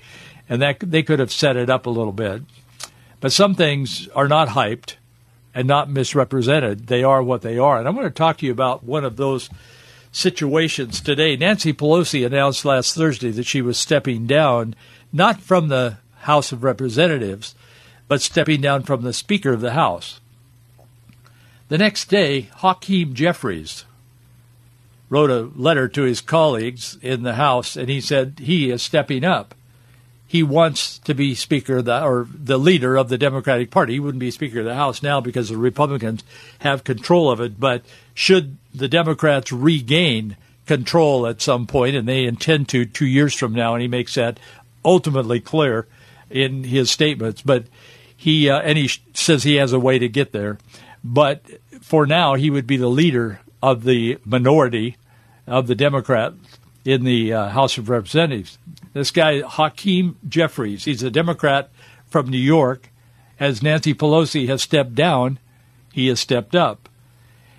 and 0.49 0.61
that 0.61 0.79
they 0.79 1.03
could 1.03 1.19
have 1.19 1.31
set 1.31 1.55
it 1.55 1.69
up 1.69 1.85
a 1.85 1.91
little 1.91 2.13
bit. 2.13 2.41
But 3.19 3.31
some 3.31 3.55
things 3.55 4.07
are 4.09 4.27
not 4.27 4.49
hyped 4.49 4.95
and 5.53 5.67
not 5.67 5.89
misrepresented. 5.89 6.87
They 6.87 7.03
are 7.03 7.21
what 7.21 7.41
they 7.41 7.57
are. 7.57 7.77
And 7.77 7.87
I'm 7.87 7.95
going 7.95 8.07
to 8.07 8.11
talk 8.11 8.37
to 8.37 8.45
you 8.45 8.51
about 8.51 8.83
one 8.83 9.05
of 9.05 9.17
those 9.17 9.49
situations 10.11 10.99
today. 10.99 11.35
Nancy 11.35 11.73
Pelosi 11.73 12.25
announced 12.25 12.65
last 12.65 12.95
Thursday 12.95 13.31
that 13.31 13.45
she 13.45 13.61
was 13.61 13.77
stepping 13.77 14.25
down, 14.25 14.75
not 15.11 15.39
from 15.39 15.67
the 15.67 15.97
House 16.21 16.51
of 16.51 16.63
Representatives 16.63 17.55
but 18.13 18.21
stepping 18.21 18.61
down 18.61 18.83
from 18.83 19.01
the 19.01 19.11
Speaker 19.11 19.53
of 19.53 19.61
the 19.61 19.71
House. 19.71 20.21
The 21.69 21.79
next 21.79 22.09
day, 22.09 22.41
Hakeem 22.57 23.15
Jeffries 23.15 23.85
wrote 25.09 25.31
a 25.31 25.49
letter 25.55 25.87
to 25.87 26.03
his 26.03 26.21
colleagues 26.21 26.95
in 27.01 27.23
the 27.23 27.33
House, 27.33 27.75
and 27.75 27.89
he 27.89 27.99
said 27.99 28.35
he 28.37 28.69
is 28.69 28.83
stepping 28.83 29.23
up. 29.23 29.55
He 30.27 30.43
wants 30.43 30.99
to 30.99 31.15
be 31.15 31.33
Speaker 31.33 31.81
the, 31.81 32.03
or 32.03 32.27
the 32.31 32.59
leader 32.59 32.95
of 32.95 33.09
the 33.09 33.17
Democratic 33.17 33.71
Party. 33.71 33.93
He 33.93 33.99
wouldn't 33.99 34.19
be 34.19 34.29
Speaker 34.29 34.59
of 34.59 34.65
the 34.65 34.75
House 34.75 35.01
now 35.01 35.19
because 35.19 35.49
the 35.49 35.57
Republicans 35.57 36.23
have 36.59 36.83
control 36.83 37.31
of 37.31 37.41
it. 37.41 37.59
But 37.59 37.81
should 38.13 38.57
the 38.75 38.87
Democrats 38.87 39.51
regain 39.51 40.37
control 40.67 41.25
at 41.25 41.41
some 41.41 41.65
point, 41.65 41.95
and 41.95 42.07
they 42.07 42.25
intend 42.25 42.69
to 42.69 42.85
two 42.85 43.07
years 43.07 43.33
from 43.33 43.53
now, 43.53 43.73
and 43.73 43.81
he 43.81 43.87
makes 43.87 44.13
that 44.13 44.39
ultimately 44.85 45.39
clear 45.39 45.87
in 46.29 46.63
his 46.63 46.91
statements. 46.91 47.41
But 47.41 47.65
he 48.23 48.49
uh, 48.49 48.61
and 48.61 48.77
he 48.77 48.89
says 49.13 49.43
he 49.43 49.55
has 49.55 49.73
a 49.73 49.79
way 49.79 49.99
to 49.99 50.07
get 50.07 50.31
there, 50.31 50.57
but 51.03 51.45
for 51.81 52.07
now 52.07 52.35
he 52.35 52.49
would 52.49 52.65
be 52.65 52.77
the 52.77 52.87
leader 52.87 53.41
of 53.61 53.83
the 53.83 54.17
minority 54.23 54.95
of 55.45 55.67
the 55.67 55.75
Democrat 55.75 56.33
in 56.85 57.03
the 57.03 57.33
uh, 57.33 57.49
House 57.49 57.77
of 57.77 57.89
Representatives. 57.89 58.57
This 58.93 59.11
guy 59.11 59.41
Hakeem 59.41 60.15
Jeffries, 60.25 60.85
he's 60.85 61.03
a 61.03 61.11
Democrat 61.11 61.69
from 62.07 62.29
New 62.29 62.37
York. 62.37 62.89
As 63.41 63.61
Nancy 63.61 63.93
Pelosi 63.93 64.47
has 64.47 64.61
stepped 64.61 64.95
down, 64.95 65.37
he 65.91 66.07
has 66.07 66.21
stepped 66.21 66.55
up. 66.55 66.87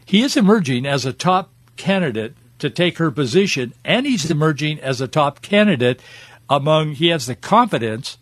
He 0.07 0.23
is 0.23 0.35
emerging 0.35 0.87
as 0.87 1.05
a 1.05 1.13
top 1.13 1.51
candidate 1.77 2.37
to 2.61 2.71
take 2.71 2.97
her 2.97 3.11
position, 3.11 3.75
and 3.85 4.07
he's 4.07 4.31
emerging 4.31 4.81
as 4.81 5.03
a 5.03 5.09
top 5.09 5.43
candidate 5.43 6.01
among. 6.49 6.93
He 6.93 7.09
has 7.09 7.27
the 7.27 7.35
confidence 7.35 8.17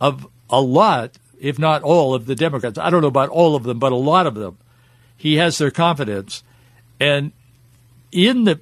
of 0.00 0.26
a 0.50 0.60
lot 0.60 1.18
if 1.40 1.58
not 1.58 1.82
all, 1.82 2.14
of 2.14 2.26
the 2.26 2.34
Democrats. 2.34 2.78
I 2.78 2.90
don't 2.90 3.02
know 3.02 3.08
about 3.08 3.28
all 3.28 3.56
of 3.56 3.64
them, 3.64 3.78
but 3.78 3.92
a 3.92 3.96
lot 3.96 4.26
of 4.26 4.34
them. 4.34 4.58
He 5.16 5.36
has 5.36 5.58
their 5.58 5.70
confidence, 5.70 6.42
and 7.00 7.32
in 8.12 8.44
the, 8.44 8.60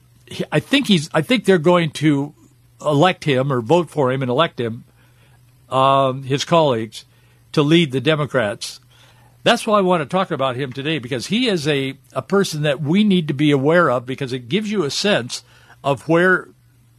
I 0.52 0.61
think 0.61 0.87
he's. 0.87 1.11
I 1.12 1.23
think 1.23 1.45
they're 1.45 1.59
going 1.59 1.90
to 1.93 2.35
elect 2.81 3.25
him 3.25 3.52
or 3.52 3.61
vote 3.61 3.90
for 3.90 4.12
him 4.12 4.23
and 4.23 4.31
elect 4.31 4.61
him, 4.61 4.85
um, 5.69 6.23
his 6.23 6.45
colleagues, 6.45 7.04
to 7.52 7.62
lead 7.62 7.93
the 7.93 8.00
Democrats. 8.00 8.81
That's 9.43 9.66
why 9.66 9.78
I 9.78 9.83
want 9.83 10.02
to 10.02 10.07
talk 10.07 10.31
about 10.31 10.57
him 10.57 10.73
today 10.73 10.99
because 10.99 11.26
he 11.26 11.49
is 11.49 11.69
a, 11.69 11.99
a 12.14 12.23
person 12.23 12.62
that 12.62 12.81
we 12.81 13.04
need 13.04 13.28
to 13.28 13.35
be 13.35 13.50
aware 13.50 13.90
of 13.90 14.07
because 14.07 14.33
it 14.33 14.49
gives 14.49 14.71
you 14.71 14.85
a 14.85 14.90
sense 14.90 15.45
of 15.83 16.09
where 16.09 16.49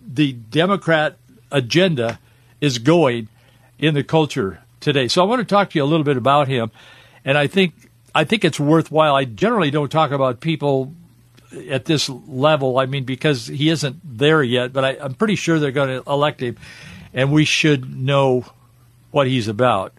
the 0.06 0.34
Democrat 0.34 1.18
agenda 1.52 2.20
is 2.62 2.78
going 2.78 3.30
in 3.80 3.96
the 3.96 4.04
culture 4.04 4.60
today. 4.86 5.08
So 5.08 5.22
I 5.22 5.26
want 5.26 5.40
to 5.40 5.46
talk 5.46 5.72
to 5.72 5.80
you 5.80 5.84
a 5.84 5.86
little 5.86 6.04
bit 6.04 6.16
about 6.16 6.48
him, 6.48 6.72
and 7.26 7.38
I 7.38 7.48
think 7.48 7.74
I 8.14 8.24
think 8.24 8.46
it's 8.46 8.60
worthwhile. 8.60 9.16
I 9.16 9.26
generally 9.26 9.72
don't 9.72 9.92
talk 9.92 10.12
about 10.12 10.40
people 10.40 10.94
at 11.70 11.86
this 11.86 12.08
level. 12.08 12.78
I 12.78 12.86
mean, 12.86 13.04
because 13.04 13.48
he 13.48 13.70
isn't 13.70 14.00
there 14.04 14.44
yet, 14.44 14.72
but 14.72 14.86
I, 14.86 14.98
I'm 15.02 15.16
pretty 15.16 15.36
sure 15.36 15.60
they're 15.60 15.72
going 15.72 16.02
to 16.02 16.10
elect 16.10 16.40
him, 16.42 16.56
and 17.14 17.32
we 17.32 17.46
should 17.46 17.98
know 17.98 18.46
what 19.12 19.28
he's 19.28 19.48
about, 19.48 19.92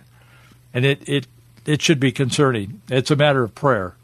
and 0.73 0.85
it 0.85 1.07
it 1.09 1.27
it 1.67 1.83
should 1.83 1.99
be 1.99 2.13
concerning. 2.13 2.81
It's 2.89 3.11
a 3.11 3.17
matter 3.17 3.43
of 3.43 3.57
prayer, 3.57 3.97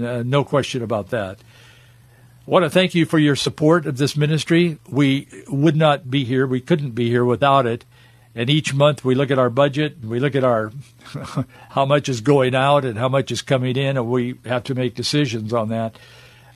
uh, 0.00 0.22
no 0.24 0.44
question 0.44 0.82
about 0.82 1.10
that. 1.10 1.38
I 2.46 2.50
want 2.50 2.64
to 2.64 2.70
thank 2.70 2.94
you 2.94 3.04
for 3.04 3.18
your 3.18 3.36
support 3.36 3.86
of 3.86 3.98
this 3.98 4.16
ministry. 4.16 4.78
We 4.88 5.28
would 5.48 5.76
not 5.76 6.10
be 6.10 6.24
here, 6.24 6.46
we 6.46 6.60
couldn't 6.60 6.92
be 6.92 7.10
here 7.10 7.24
without 7.24 7.66
it 7.66 7.84
and 8.36 8.50
each 8.50 8.74
month 8.74 9.04
we 9.04 9.14
look 9.14 9.30
at 9.30 9.38
our 9.38 9.50
budget 9.50 9.96
we 10.04 10.20
look 10.20 10.36
at 10.36 10.44
our 10.44 10.70
how 11.70 11.84
much 11.84 12.08
is 12.08 12.20
going 12.20 12.54
out 12.54 12.84
and 12.84 12.96
how 12.98 13.08
much 13.08 13.32
is 13.32 13.42
coming 13.42 13.76
in 13.76 13.96
and 13.96 14.06
we 14.06 14.38
have 14.44 14.62
to 14.62 14.74
make 14.74 14.94
decisions 14.94 15.52
on 15.52 15.70
that 15.70 15.98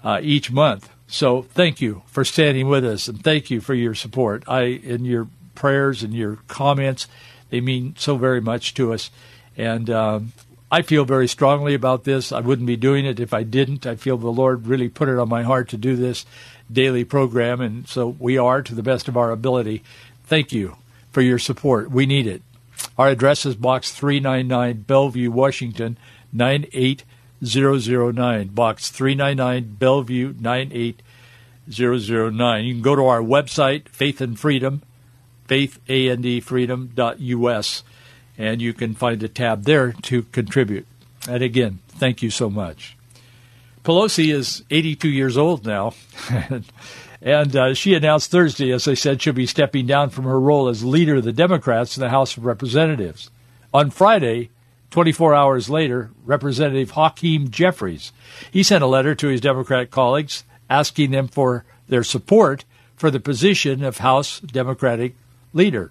uh, 0.05 0.21
each 0.23 0.53
month 0.53 0.89
so 1.09 1.43
thank 1.43 1.81
you 1.81 2.03
for 2.07 2.25
standing 2.25 2.69
with 2.69 2.85
us 2.85 3.09
and 3.09 3.25
thank 3.25 3.51
you 3.51 3.61
for 3.61 3.75
your 3.75 3.95
support 3.95 4.45
i 4.47 4.61
and 4.61 5.07
your 5.07 5.27
prayers 5.57 6.03
and 6.03 6.15
your 6.15 6.37
comments 6.47 7.09
they 7.49 7.61
mean 7.61 7.95
so 7.99 8.17
very 8.17 8.41
much 8.41 8.75
to 8.75 8.93
us 8.93 9.11
and 9.57 9.91
um, 9.91 10.33
I 10.73 10.83
feel 10.83 11.05
very 11.05 11.27
strongly 11.27 11.75
about 11.75 12.05
this. 12.05 12.31
I 12.31 12.39
wouldn't 12.39 12.69
be 12.69 12.77
doing 12.77 13.05
it 13.05 13.19
if 13.19 13.35
I 13.35 13.43
didn't. 13.43 13.87
I 13.87 13.97
feel 13.97 14.17
the 14.17 14.29
Lord 14.29 14.69
really 14.69 14.89
put 14.89 15.09
it 15.09 15.19
on 15.19 15.29
my 15.29 15.43
heart 15.43 15.69
to 15.71 15.77
do 15.77 15.97
this 15.97 16.25
daily 16.73 17.03
program, 17.03 17.61
and 17.61 17.89
so 17.89 18.15
we 18.21 18.39
are 18.39 18.63
to 18.63 18.75
the 18.77 18.83
best 18.83 19.09
of 19.09 19.17
our 19.17 19.33
ability. 19.33 19.83
Thank 20.23 20.53
you 20.53 20.77
for 21.11 21.21
your 21.21 21.39
support. 21.39 21.91
We 21.91 22.07
need 22.07 22.27
it. 22.27 22.41
Our 22.97 23.09
address 23.09 23.45
is 23.47 23.57
Box 23.57 23.93
399, 23.93 24.83
Bellevue, 24.83 25.31
Washington, 25.31 25.99
98009. 26.33 28.49
Box 28.49 28.91
399, 28.91 29.77
Bellevue, 29.79 30.35
98009. 30.41 32.65
You 32.65 32.75
can 32.75 32.83
go 32.83 32.97
to 32.97 33.07
our 33.07 33.21
website, 33.21 33.89
Faith 33.89 34.21
and 34.21 34.37
Freedom, 34.39 34.83
faithandfreedom.us, 35.49 37.85
and 38.39 38.63
you 38.63 38.73
can 38.73 38.95
find 38.95 39.21
a 39.23 39.29
tab 39.29 39.65
there 39.65 39.93
to 39.93 40.23
contribute. 40.25 40.87
And 41.29 41.43
again, 41.43 41.81
thank 41.89 42.23
you 42.23 42.31
so 42.31 42.49
much. 42.49 42.97
Pelosi 43.85 44.33
is 44.33 44.63
82 44.71 45.09
years 45.09 45.37
old 45.39 45.67
now. 45.67 45.95
And 47.23 47.55
uh, 47.55 47.75
she 47.75 47.95
announced 47.95 48.31
Thursday, 48.31 48.73
as 48.73 48.89
I 48.89 48.95
said, 48.95 49.21
she'll 49.21 49.35
be 49.35 49.47
stepping 49.47 49.87
down 49.87 50.11
from 50.11 50.25
her 50.25 50.41
role 50.41 50.69
as 50.69 50.85
leader 50.85 51.17
of 51.17 51.25
the 51.25 51.33
Democrats 51.33 51.97
in 51.97 52.01
the 52.01 52.09
House 52.09 52.37
of 52.37 52.45
Representatives. 52.45 53.31
On 53.75 53.91
Friday, 53.91 54.51
24 54.91 55.35
hours 55.35 55.69
later, 55.69 56.11
Representative 56.25 56.93
Hakeem 56.93 57.51
Jeffries, 57.51 58.13
he 58.51 58.63
sent 58.63 58.83
a 58.83 58.89
letter 58.89 59.15
to 59.15 59.29
his 59.29 59.41
Democrat 59.41 59.91
colleagues 59.91 60.45
asking 60.69 61.11
them 61.11 61.29
for 61.29 61.65
their 61.89 62.05
support 62.05 62.65
for 62.97 63.11
the 63.11 63.21
position 63.21 63.85
of 63.85 63.99
House 63.99 64.41
Democratic 64.41 65.15
leader. 65.53 65.91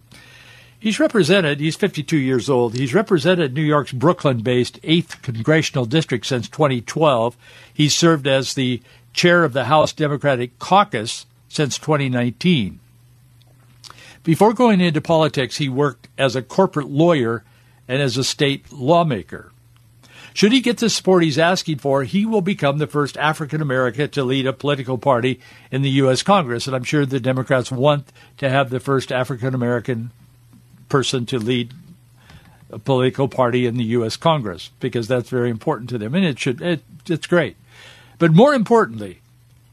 He's 0.81 0.99
represented, 0.99 1.59
he's 1.59 1.75
52 1.75 2.15
years 2.15 2.49
old, 2.49 2.73
he's 2.73 2.93
represented 2.93 3.53
New 3.53 3.61
York's 3.61 3.91
Brooklyn 3.91 4.39
based 4.39 4.81
8th 4.81 5.21
Congressional 5.21 5.85
District 5.85 6.25
since 6.25 6.47
2012. 6.47 7.35
He 7.73 7.89
served 7.89 8.25
as 8.27 8.53
the 8.53 8.81
chair 9.13 9.43
of 9.43 9.53
the 9.53 9.65
House 9.65 9.93
Democratic 9.93 10.59
Caucus 10.59 11.25
since 11.47 11.77
2019. 11.77 12.79
Before 14.23 14.53
going 14.53 14.81
into 14.81 15.01
politics, 15.01 15.57
he 15.57 15.69
worked 15.69 16.07
as 16.17 16.35
a 16.35 16.41
corporate 16.41 16.89
lawyer 16.89 17.43
and 17.87 18.01
as 18.01 18.17
a 18.17 18.23
state 18.23 18.71
lawmaker. 18.71 19.51
Should 20.33 20.51
he 20.51 20.61
get 20.61 20.77
the 20.77 20.89
support 20.89 21.23
he's 21.23 21.39
asking 21.39 21.79
for, 21.79 22.03
he 22.03 22.25
will 22.25 22.41
become 22.41 22.77
the 22.77 22.87
first 22.87 23.17
African 23.17 23.61
American 23.61 24.09
to 24.11 24.23
lead 24.23 24.45
a 24.45 24.53
political 24.53 24.97
party 24.97 25.39
in 25.71 25.81
the 25.81 25.89
U.S. 25.91 26.23
Congress. 26.23 26.67
And 26.67 26.75
I'm 26.75 26.83
sure 26.83 27.05
the 27.05 27.19
Democrats 27.19 27.71
want 27.71 28.11
to 28.37 28.49
have 28.49 28.69
the 28.69 28.79
first 28.79 29.11
African 29.11 29.55
American 29.55 30.11
person 30.87 31.25
to 31.27 31.39
lead 31.39 31.73
a 32.71 32.79
political 32.79 33.27
party 33.27 33.65
in 33.65 33.77
the 33.77 33.83
U.S. 33.85 34.15
Congress 34.15 34.69
because 34.79 35.07
that's 35.07 35.29
very 35.29 35.49
important 35.49 35.89
to 35.89 35.97
them. 35.97 36.13
And 36.13 36.23
it 36.23 36.39
should, 36.39 36.61
it, 36.61 36.83
it's 37.07 37.27
great. 37.27 37.57
But 38.19 38.33
more 38.33 38.53
importantly, 38.53 39.21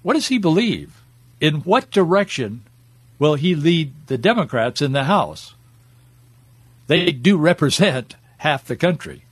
what 0.03 0.15
does 0.15 0.29
he 0.29 0.38
believe? 0.38 1.03
In 1.41 1.57
what 1.62 1.91
direction 1.91 2.62
will 3.19 3.35
he 3.35 3.55
lead 3.55 3.93
the 4.07 4.17
Democrats 4.17 4.81
in 4.81 4.93
the 4.93 5.05
House? 5.05 5.55
They 6.87 7.11
do 7.11 7.37
represent 7.37 8.15
half 8.38 8.65
the 8.65 8.76
country. 8.76 9.25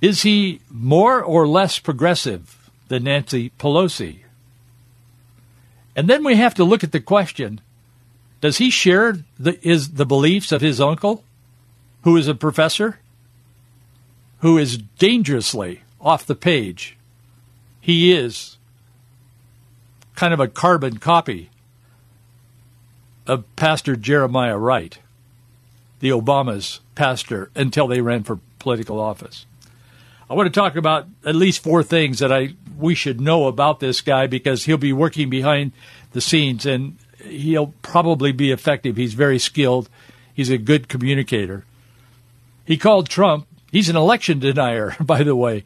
Is 0.00 0.22
he 0.22 0.60
more 0.70 1.22
or 1.22 1.48
less 1.48 1.78
progressive 1.78 2.70
than 2.88 3.04
Nancy 3.04 3.50
Pelosi? 3.58 4.20
And 5.96 6.08
then 6.08 6.24
we 6.24 6.36
have 6.36 6.54
to 6.54 6.64
look 6.64 6.84
at 6.84 6.92
the 6.92 7.00
question 7.00 7.60
does 8.40 8.58
he 8.58 8.68
share 8.68 9.16
the, 9.38 9.58
is, 9.66 9.92
the 9.92 10.04
beliefs 10.04 10.52
of 10.52 10.60
his 10.60 10.78
uncle, 10.78 11.24
who 12.02 12.14
is 12.18 12.28
a 12.28 12.34
professor, 12.34 12.98
who 14.40 14.58
is 14.58 14.76
dangerously 14.76 15.80
off 15.98 16.26
the 16.26 16.34
page 16.34 16.98
he 17.84 18.14
is 18.14 18.56
kind 20.16 20.32
of 20.32 20.40
a 20.40 20.48
carbon 20.48 20.96
copy 20.96 21.50
of 23.26 23.44
Pastor 23.56 23.94
Jeremiah 23.94 24.56
Wright, 24.56 24.98
the 26.00 26.08
Obama's 26.08 26.80
pastor, 26.94 27.50
until 27.54 27.86
they 27.86 28.00
ran 28.00 28.22
for 28.22 28.38
political 28.58 28.98
office. 28.98 29.44
I 30.30 30.32
want 30.32 30.46
to 30.46 30.58
talk 30.58 30.76
about 30.76 31.08
at 31.26 31.34
least 31.34 31.62
four 31.62 31.82
things 31.82 32.20
that 32.20 32.32
I 32.32 32.54
we 32.78 32.94
should 32.94 33.20
know 33.20 33.48
about 33.48 33.80
this 33.80 34.00
guy 34.00 34.28
because 34.28 34.64
he'll 34.64 34.78
be 34.78 34.94
working 34.94 35.28
behind 35.28 35.72
the 36.12 36.22
scenes 36.22 36.64
and 36.64 36.96
he'll 37.22 37.74
probably 37.82 38.32
be 38.32 38.50
effective. 38.50 38.96
He's 38.96 39.12
very 39.12 39.38
skilled. 39.38 39.90
He's 40.32 40.48
a 40.48 40.56
good 40.56 40.88
communicator. 40.88 41.66
He 42.64 42.78
called 42.78 43.10
Trump. 43.10 43.46
He's 43.70 43.90
an 43.90 43.96
election 43.96 44.38
denier, 44.38 44.96
by 45.00 45.22
the 45.22 45.36
way 45.36 45.64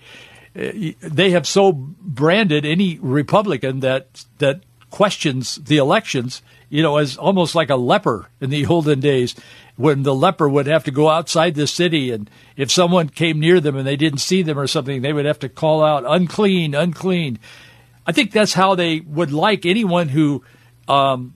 they 0.59 1.31
have 1.31 1.47
so 1.47 1.73
branded 1.73 2.65
any 2.65 2.99
Republican 3.01 3.81
that 3.81 4.25
that 4.39 4.61
questions 4.91 5.57
the 5.57 5.77
elections, 5.77 6.43
you 6.69 6.83
know, 6.83 6.97
as 6.97 7.17
almost 7.17 7.55
like 7.55 7.71
a 7.71 7.77
leper 7.77 8.29
in 8.41 8.51
the 8.51 8.67
olden 8.75 9.01
days, 9.01 9.37
when 9.77 10.03
the 10.03 10.15
leper 10.15 10.49
would 10.49 10.67
have 10.67 10.85
to 10.85 10.91
go 10.91 11.09
outside 11.09 11.55
the 11.55 11.67
city, 11.67 12.11
and 12.11 12.29
if 12.57 12.73
someone 12.73 13.09
came 13.09 13.39
near 13.39 13.61
them 13.61 13.77
and 13.77 13.87
they 13.87 13.97
didn't 13.97 14.19
see 14.19 14.43
them 14.43 14.59
or 14.59 14.67
something, 14.67 15.03
they 15.03 15.13
would 15.13 15.27
have 15.27 15.39
to 15.39 15.49
call 15.49 15.85
out 15.85 16.05
"unclean, 16.07 16.75
unclean." 16.75 17.39
I 18.05 18.13
think 18.13 18.33
that's 18.33 18.55
how 18.55 18.75
they 18.75 19.01
would 19.01 19.33
like 19.33 19.65
anyone 19.65 20.09
who 20.09 20.43
um, 20.89 21.35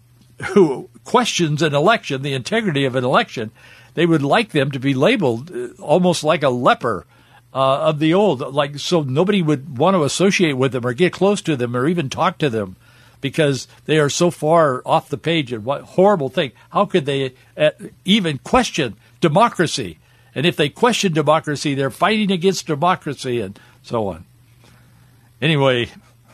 who 0.54 0.88
questions 1.04 1.62
an 1.62 1.74
election, 1.74 2.22
the 2.22 2.34
integrity 2.34 2.86
of 2.86 2.96
an 2.96 3.04
election. 3.04 3.52
They 3.94 4.06
would 4.06 4.22
like 4.22 4.50
them 4.50 4.70
to 4.72 4.80
be 4.80 4.94
labeled 4.94 5.54
uh, 5.54 5.68
almost 5.80 6.24
like 6.24 6.42
a 6.42 6.48
leper 6.48 7.06
uh, 7.54 7.78
of 7.80 7.98
the 7.98 8.14
old, 8.14 8.40
like 8.40 8.78
so 8.78 9.02
nobody 9.02 9.42
would 9.42 9.78
want 9.78 9.94
to 9.94 10.04
associate 10.04 10.54
with 10.54 10.72
them 10.72 10.86
or 10.86 10.92
get 10.94 11.12
close 11.12 11.42
to 11.42 11.56
them 11.56 11.76
or 11.76 11.86
even 11.86 12.08
talk 12.08 12.38
to 12.38 12.48
them 12.48 12.76
because 13.20 13.68
they 13.84 13.98
are 13.98 14.10
so 14.10 14.30
far 14.30 14.82
off 14.86 15.08
the 15.08 15.18
page. 15.18 15.52
And 15.52 15.64
what 15.64 15.82
horrible 15.82 16.28
thing! 16.28 16.52
How 16.70 16.86
could 16.86 17.06
they 17.06 17.34
uh, 17.56 17.70
even 18.04 18.38
question 18.38 18.96
democracy? 19.20 19.98
And 20.34 20.46
if 20.46 20.56
they 20.56 20.70
question 20.70 21.12
democracy, 21.12 21.74
they're 21.74 21.90
fighting 21.90 22.32
against 22.32 22.66
democracy 22.66 23.40
and 23.40 23.58
so 23.82 24.08
on. 24.08 24.24
Anyway, 25.42 25.90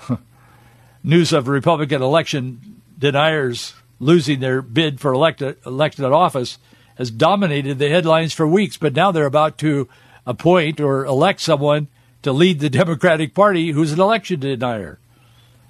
news 1.03 1.33
of 1.33 1.49
Republican 1.49 2.01
election 2.01 2.83
deniers 2.97 3.75
losing 4.01 4.41
their 4.41 4.63
bid 4.63 5.01
for 5.01 5.13
elected 5.13 5.57
elected 5.67 6.05
office 6.05 6.59
has 6.97 7.11
dominated 7.11 7.79
the 7.79 7.89
headlines 7.89 8.33
for 8.33 8.47
weeks, 8.47 8.77
but 8.77 8.95
now 8.95 9.13
they're 9.13 9.27
about 9.27 9.57
to 9.59 9.89
appoint 10.29 10.79
or 10.79 11.07
elect 11.07 11.41
someone 11.41 11.89
to 12.23 12.33
lead 12.33 12.61
the 12.61 12.71
Democratic 12.83 13.35
Party 13.35 13.71
who's 13.71 13.93
an 13.93 14.01
election 14.01 14.39
denier. 14.39 15.01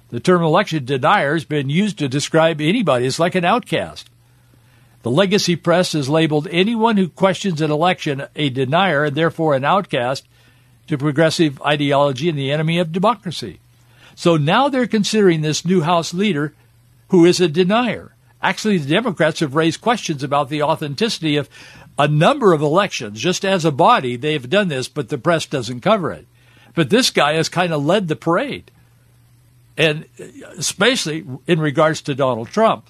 The 0.09 0.19
term 0.19 0.43
election 0.43 0.85
denier 0.85 1.33
has 1.33 1.45
been 1.45 1.69
used 1.69 1.97
to 1.99 2.09
describe 2.09 2.59
anybody 2.59 3.05
as 3.05 3.19
like 3.19 3.35
an 3.35 3.45
outcast. 3.45 4.09
The 5.01 5.11
legacy 5.11 5.55
press 5.55 5.93
has 5.93 6.09
labeled 6.09 6.47
anyone 6.51 6.97
who 6.97 7.07
questions 7.07 7.61
an 7.61 7.71
election 7.71 8.27
a 8.35 8.49
denier 8.49 9.05
and 9.05 9.15
therefore 9.15 9.55
an 9.55 9.63
outcast 9.63 10.27
to 10.87 10.97
progressive 10.97 11.61
ideology 11.61 12.27
and 12.27 12.37
the 12.37 12.51
enemy 12.51 12.79
of 12.79 12.91
democracy. 12.91 13.59
So 14.15 14.35
now 14.35 14.67
they're 14.67 14.87
considering 14.87 15.41
this 15.41 15.63
new 15.63 15.81
House 15.81 16.13
leader 16.13 16.53
who 17.09 17.23
is 17.23 17.39
a 17.39 17.47
denier. 17.47 18.11
Actually, 18.41 18.77
the 18.77 18.89
Democrats 18.89 19.39
have 19.41 19.55
raised 19.55 19.81
questions 19.81 20.23
about 20.23 20.49
the 20.49 20.63
authenticity 20.63 21.37
of 21.37 21.49
a 21.99 22.07
number 22.07 22.53
of 22.53 22.61
elections. 22.61 23.19
Just 23.19 23.43
as 23.43 23.65
a 23.65 23.71
body, 23.71 24.15
they've 24.15 24.49
done 24.49 24.69
this, 24.69 24.87
but 24.87 25.09
the 25.09 25.17
press 25.17 25.45
doesn't 25.45 25.81
cover 25.81 26.11
it. 26.11 26.25
But 26.73 26.89
this 26.89 27.11
guy 27.11 27.33
has 27.33 27.49
kind 27.49 27.73
of 27.73 27.85
led 27.85 28.07
the 28.07 28.15
parade, 28.15 28.71
and 29.77 30.05
especially 30.57 31.25
in 31.45 31.59
regards 31.59 32.01
to 32.03 32.15
Donald 32.15 32.47
Trump. 32.47 32.87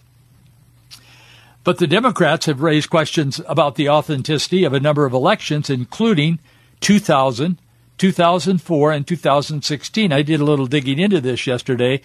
But 1.63 1.79
the 1.79 1.87
Democrats 1.87 2.45
have 2.45 2.61
raised 2.61 2.89
questions 2.89 3.41
about 3.47 3.75
the 3.75 3.89
authenticity 3.89 4.63
of 4.63 4.73
a 4.73 4.79
number 4.79 5.05
of 5.05 5.13
elections, 5.13 5.69
including 5.69 6.39
2000, 6.81 7.59
2004, 7.97 8.91
and 8.91 9.07
2016. 9.07 10.13
I 10.13 10.21
did 10.21 10.39
a 10.39 10.45
little 10.45 10.67
digging 10.67 10.99
into 10.99 11.19
this 11.19 11.47
yesterday, 11.47 12.01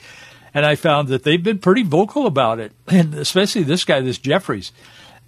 and 0.54 0.64
I 0.64 0.74
found 0.74 1.08
that 1.08 1.22
they've 1.22 1.42
been 1.42 1.58
pretty 1.58 1.82
vocal 1.82 2.26
about 2.26 2.60
it, 2.60 2.72
and 2.88 3.14
especially 3.14 3.62
this 3.62 3.84
guy, 3.84 4.00
this 4.00 4.18
Jeffries. 4.18 4.72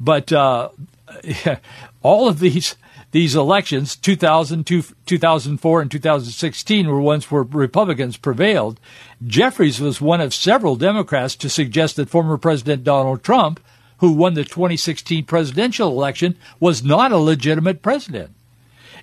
But 0.00 0.32
uh, 0.32 0.70
all 2.02 2.28
of 2.28 2.38
these 2.38 2.76
these 3.12 3.34
elections, 3.34 3.96
2000, 3.96 4.66
2004, 4.66 5.80
and 5.80 5.90
2016, 5.90 6.86
were 6.86 7.00
ones 7.00 7.30
where 7.30 7.44
Republicans 7.44 8.16
prevailed. 8.16 8.78
Jeffries 9.26 9.80
was 9.80 10.00
one 10.00 10.20
of 10.20 10.34
several 10.34 10.76
Democrats 10.76 11.36
to 11.36 11.48
suggest 11.48 11.96
that 11.96 12.10
former 12.10 12.36
President 12.36 12.84
Donald 12.84 13.22
Trump, 13.22 13.60
who 13.98 14.12
won 14.12 14.34
the 14.34 14.44
2016 14.44 15.24
presidential 15.24 15.88
election, 15.88 16.36
was 16.60 16.84
not 16.84 17.12
a 17.12 17.16
legitimate 17.16 17.80
president. 17.80 18.32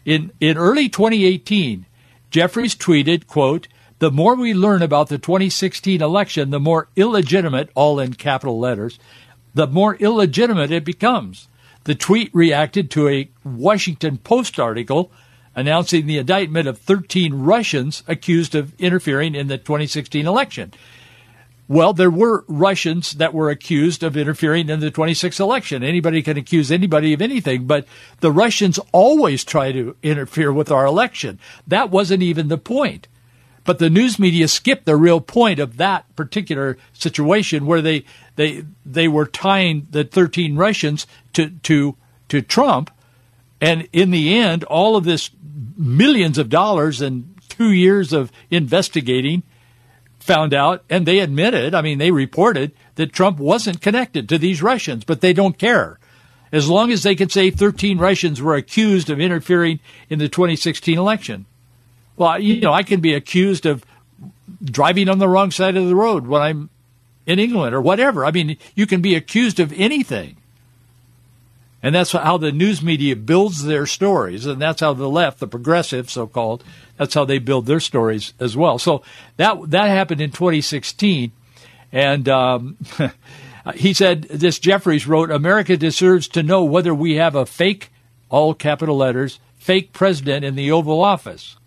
In, 0.05 0.31
in 0.39 0.57
early 0.57 0.89
2018, 0.89 1.85
Jeffries 2.29 2.75
tweeted, 2.75 3.25
quote, 3.25 3.67
the 3.99 4.11
more 4.11 4.35
we 4.35 4.53
learn 4.53 4.81
about 4.81 5.07
the 5.07 5.17
2016 5.17 6.01
election, 6.01 6.49
the 6.49 6.59
more 6.59 6.89
illegitimate, 6.95 7.69
all 7.73 7.99
in 7.99 8.13
capital 8.13 8.59
letters, 8.59 8.99
the 9.53 9.65
more 9.65 9.95
illegitimate 9.95 10.71
it 10.71 10.83
becomes. 10.83 11.47
The 11.85 11.95
tweet 11.95 12.29
reacted 12.33 12.89
to 12.91 13.09
a 13.09 13.29
Washington 13.43 14.17
Post 14.17 14.59
article 14.59 15.11
announcing 15.55 16.05
the 16.05 16.17
indictment 16.17 16.67
of 16.67 16.77
13 16.79 17.33
Russians 17.33 18.03
accused 18.07 18.55
of 18.55 18.73
interfering 18.79 19.35
in 19.35 19.47
the 19.47 19.57
2016 19.57 20.25
election. 20.25 20.73
Well, 21.67 21.93
there 21.93 22.09
were 22.09 22.43
Russians 22.47 23.13
that 23.13 23.33
were 23.33 23.49
accused 23.49 24.03
of 24.03 24.17
interfering 24.17 24.69
in 24.69 24.79
the 24.79 24.91
26th 24.91 25.39
election. 25.39 25.83
Anybody 25.83 26.21
can 26.21 26.37
accuse 26.37 26.71
anybody 26.71 27.13
of 27.13 27.21
anything, 27.21 27.65
but 27.65 27.85
the 28.19 28.31
Russians 28.31 28.79
always 28.91 29.43
try 29.43 29.71
to 29.71 29.95
interfere 30.03 30.51
with 30.51 30.71
our 30.71 30.85
election. 30.85 31.39
That 31.67 31.89
wasn't 31.89 32.23
even 32.23 32.49
the 32.49 32.57
point. 32.57 33.07
But 33.65 33.79
the 33.79 33.89
news 33.89 34.19
media 34.19 34.47
skipped 34.47 34.85
the 34.85 34.95
real 34.95 35.21
point 35.21 35.59
of 35.59 35.77
that 35.77 36.13
particular 36.15 36.77
situation 36.93 37.65
where 37.65 37.81
they 37.81 38.05
they 38.35 38.65
they 38.85 39.07
were 39.07 39.25
tying 39.25 39.87
the 39.89 40.03
13 40.03 40.55
Russians 40.55 41.07
to 41.33 41.49
to 41.63 41.95
to 42.29 42.41
Trump 42.41 42.91
and 43.61 43.87
in 43.93 44.11
the 44.11 44.37
end 44.37 44.63
all 44.65 44.95
of 44.95 45.05
this 45.05 45.29
millions 45.77 46.37
of 46.37 46.49
dollars 46.49 47.01
and 47.01 47.33
2 47.49 47.71
years 47.71 48.11
of 48.11 48.31
investigating 48.49 49.43
found 50.19 50.53
out 50.53 50.83
and 50.89 51.05
they 51.05 51.19
admitted, 51.19 51.75
I 51.75 51.81
mean, 51.81 51.99
they 51.99 52.11
reported 52.11 52.71
that 52.95 53.13
Trump 53.13 53.37
wasn't 53.37 53.81
connected 53.81 54.29
to 54.29 54.37
these 54.37 54.63
Russians, 54.63 55.03
but 55.03 55.21
they 55.21 55.33
don't 55.33 55.57
care. 55.57 55.99
As 56.51 56.69
long 56.69 56.91
as 56.91 57.03
they 57.03 57.15
can 57.15 57.29
say 57.29 57.49
13 57.49 57.97
Russians 57.97 58.41
were 58.41 58.55
accused 58.55 59.09
of 59.09 59.19
interfering 59.19 59.79
in 60.09 60.19
the 60.19 60.29
2016 60.29 60.97
election. 60.97 61.45
Well, 62.15 62.39
you 62.39 62.61
know, 62.61 62.73
I 62.73 62.83
can 62.83 62.99
be 62.99 63.13
accused 63.13 63.65
of 63.65 63.85
driving 64.63 65.09
on 65.09 65.19
the 65.19 65.27
wrong 65.27 65.51
side 65.51 65.75
of 65.75 65.87
the 65.87 65.95
road 65.95 66.27
when 66.27 66.41
I'm 66.41 66.69
in 67.25 67.39
England 67.39 67.73
or 67.73 67.81
whatever. 67.81 68.25
I 68.25 68.31
mean, 68.31 68.57
you 68.75 68.85
can 68.85 69.01
be 69.01 69.15
accused 69.15 69.59
of 69.59 69.73
anything. 69.73 70.37
And 71.81 71.93
that's 71.93 72.13
how 72.13 72.37
the 72.37 72.51
news 72.51 72.81
media 72.81 73.15
builds 73.15 73.63
their 73.63 73.85
stories. 73.85 74.45
And 74.45 74.61
that's 74.61 74.79
how 74.79 74.93
the 74.93 75.09
left, 75.09 75.39
the 75.39 75.47
progressive 75.47 76.09
so 76.09 76.27
called, 76.27 76.63
that's 76.97 77.13
how 77.13 77.25
they 77.25 77.39
build 77.39 77.65
their 77.65 77.81
stories 77.81 78.33
as 78.39 78.55
well. 78.55 78.79
So 78.79 79.03
that, 79.35 79.69
that 79.69 79.87
happened 79.87 80.21
in 80.21 80.31
2016. 80.31 81.33
And, 81.91 82.29
um, 82.29 82.77
he 83.75 83.93
said, 83.93 84.23
this 84.23 84.59
Jeffries 84.59 85.07
wrote, 85.07 85.29
America 85.29 85.75
deserves 85.75 86.29
to 86.29 86.43
know 86.43 86.63
whether 86.63 86.93
we 86.93 87.15
have 87.15 87.35
a 87.35 87.45
fake, 87.45 87.91
all 88.29 88.53
capital 88.53 88.95
letters, 88.95 89.39
fake 89.57 89.91
president 89.91 90.45
in 90.45 90.55
the 90.55 90.71
Oval 90.71 91.03
Office. 91.03 91.57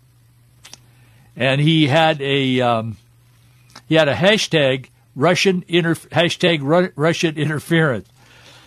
And 1.37 1.61
he 1.61 1.87
had 1.87 2.21
a, 2.21 2.59
um, 2.59 2.97
he 3.87 3.95
had 3.95 4.09
a 4.09 4.15
hashtag 4.15 4.87
Russian 5.15 5.63
inter- 5.67 5.95
hashtag 5.95 6.59
Ru- 6.61 6.91
Russian 6.95 7.37
interference. 7.37 8.09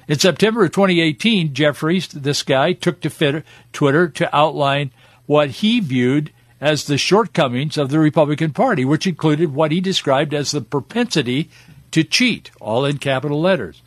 In 0.09 0.19
September 0.19 0.65
of 0.65 0.73
2018, 0.73 1.53
Jeffries, 1.53 2.09
this 2.09 2.43
guy, 2.43 2.73
took 2.73 3.01
to 3.03 3.45
Twitter 3.73 4.09
to 4.09 4.37
outline 4.37 4.91
what 5.27 5.51
he 5.51 5.79
viewed 5.81 6.33
as 6.61 6.85
the 6.85 6.99
shortcomings 6.99 7.79
of 7.79 7.91
the 7.91 7.99
Republican 7.99 8.53
Party, 8.53 8.85
which 8.85 9.07
included 9.07 9.55
what 9.55 9.73
he 9.73 9.81
described 9.81 10.35
as 10.35 10.51
the 10.51 10.61
propensity 10.61 11.49
to 11.93 12.05
cheat, 12.05 12.51
all 12.61 12.85
in 12.85 12.99
capital 12.99 13.41
letters. 13.41 13.83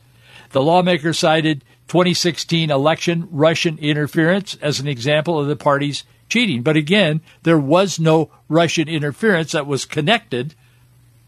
The 0.52 0.62
lawmaker 0.62 1.14
cited 1.14 1.64
2016 1.88 2.72
election 2.72 3.28
Russian 3.30 3.78
interference 3.78 4.56
as 4.62 4.80
an 4.80 4.88
example 4.88 5.40
of 5.40 5.48
the 5.48 5.56
party's 5.56 6.04
cheating. 6.30 6.64
But 6.64 6.78
again, 6.78 7.22
there 7.44 7.60
was 7.60 8.00
no 8.00 8.32
Russian 8.50 8.88
interference 8.88 9.52
that 9.52 9.68
was 9.68 9.86
connected 9.86 10.56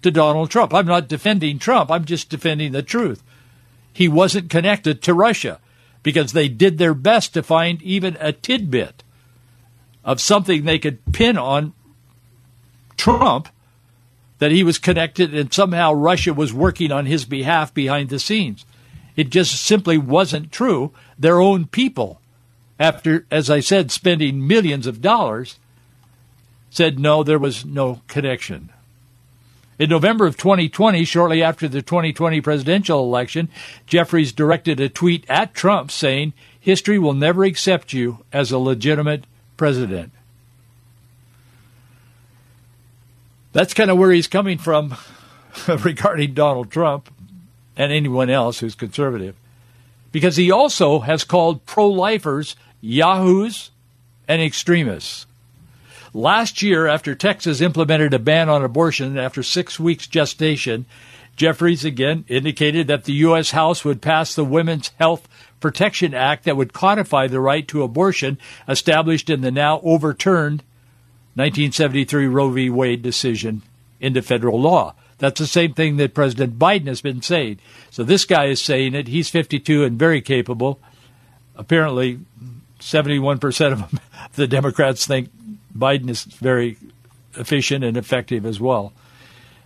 to 0.01 0.12
Donald 0.12 0.49
Trump. 0.49 0.73
I'm 0.73 0.86
not 0.86 1.08
defending 1.08 1.60
Trump, 1.60 1.91
I'm 1.91 2.05
just 2.05 2.29
defending 2.29 2.71
the 2.71 2.84
truth 2.84 3.23
he 3.95 4.10
wasn't 4.10 4.49
connected 4.49 5.01
to 5.01 5.13
Russia 5.13 5.58
because 6.03 6.34
they 6.34 6.49
did 6.49 6.77
their 6.77 6.93
best 6.93 7.34
to 7.34 7.41
find 7.41 7.81
even 7.81 8.17
a 8.19 8.34
tidbit 8.34 9.03
of 10.03 10.19
something 10.19 10.65
they 10.65 10.77
could 10.77 11.13
pin 11.13 11.38
on 11.38 11.71
Trump 12.97 13.47
that 14.39 14.51
he 14.51 14.65
was 14.65 14.77
connected 14.77 15.34
and 15.34 15.53
somehow 15.53 15.93
Russia 15.93 16.34
was 16.34 16.53
working 16.53 16.91
on 16.91 17.05
his 17.05 17.23
behalf 17.23 17.73
behind 17.73 18.10
the 18.10 18.19
scenes. 18.19 18.65
It 19.15 19.29
just 19.29 19.55
simply 19.63 19.97
wasn't 19.97 20.51
true. 20.51 20.91
Their 21.17 21.39
own 21.39 21.65
people, 21.65 22.19
after, 22.79 23.25
as 23.31 23.49
I 23.49 23.59
said, 23.59 23.91
spending 23.91 24.47
millions 24.47 24.88
of 24.88 25.01
dollars, 25.01 25.57
said 26.69 26.99
no, 26.99 27.23
there 27.23 27.39
was 27.39 27.65
no 27.65 28.01
connection. 28.07 28.69
In 29.77 29.89
November 29.89 30.25
of 30.25 30.38
2020, 30.38 31.03
shortly 31.03 31.43
after 31.43 31.67
the 31.67 31.81
2020 31.81 32.41
presidential 32.41 33.03
election, 33.03 33.49
Jeffries 33.85 34.31
directed 34.31 34.79
a 34.79 34.88
tweet 34.88 35.25
at 35.29 35.53
Trump 35.53 35.91
saying, 35.91 36.33
History 36.59 36.97
will 36.97 37.13
never 37.13 37.43
accept 37.43 37.93
you 37.93 38.23
as 38.31 38.51
a 38.51 38.57
legitimate 38.57 39.25
president. 39.57 40.11
That's 43.51 43.73
kind 43.73 43.91
of 43.91 43.97
where 43.97 44.11
he's 44.11 44.27
coming 44.27 44.57
from 44.57 44.95
regarding 45.67 46.33
Donald 46.33 46.71
Trump 46.71 47.09
and 47.77 47.91
anyone 47.91 48.29
else 48.29 48.59
who's 48.59 48.75
conservative. 48.75 49.35
Because 50.15 50.38
he 50.38 50.49
also 50.49 50.99
has 50.99 51.25
called 51.25 51.65
pro 51.65 51.89
lifers 51.89 52.56
yahoos 52.80 53.71
and 54.30 54.41
extremists. 54.41 55.25
Last 56.13 56.62
year, 56.62 56.88
after 56.88 57.15
Texas 57.15 57.60
implemented 57.60 58.13
a 58.13 58.19
ban 58.19 58.47
on 58.47 58.63
abortion 58.63 59.17
after 59.17 59.43
six 59.43 59.78
weeks 59.78 60.08
gestation, 60.08 60.86
Jeffries 61.36 61.84
again 61.84 62.23
indicated 62.30 62.88
that 62.88 63.04
the 63.04 63.12
U.S. 63.28 63.51
House 63.51 63.84
would 63.84 64.01
pass 64.01 64.34
the 64.34 64.45
Women's 64.45 64.91
Health 64.99 65.28
Protection 65.60 66.13
Act 66.13 66.45
that 66.45 66.56
would 66.56 66.71
codify 66.71 67.28
the 67.28 67.41
right 67.41 67.67
to 67.67 67.84
abortion 67.84 68.38
established 68.69 69.30
in 69.30 69.41
the 69.41 69.51
now 69.51 69.82
overturned 69.84 70.63
1973 71.34 72.28
Roe 72.28 72.51
v. 72.51 72.69
Wade 72.69 73.01
decision 73.01 73.63
into 73.99 74.21
federal 74.21 74.62
law. 74.62 74.95
That's 75.17 75.39
the 75.39 75.47
same 75.47 75.73
thing 75.73 75.97
that 75.97 76.13
President 76.13 76.60
Biden 76.60 76.88
has 76.88 77.01
been 77.01 77.21
saying. 77.21 77.60
So 77.89 78.04
this 78.04 78.25
guy 78.25 78.45
is 78.45 78.62
saying 78.62 78.95
it. 78.95 79.08
He's 79.08 79.30
52 79.30 79.84
and 79.84 79.97
very 79.97 80.21
capable. 80.21 80.80
Apparently, 81.56 82.19
71% 82.80 83.71
of 83.71 83.99
the 84.34 84.47
Democrats 84.47 85.06
think 85.06 85.30
Biden 85.78 86.10
is 86.10 86.23
very 86.23 86.78
efficient 87.36 87.84
and 87.84 87.97
effective 87.97 88.45
as 88.45 88.60
well. 88.60 88.93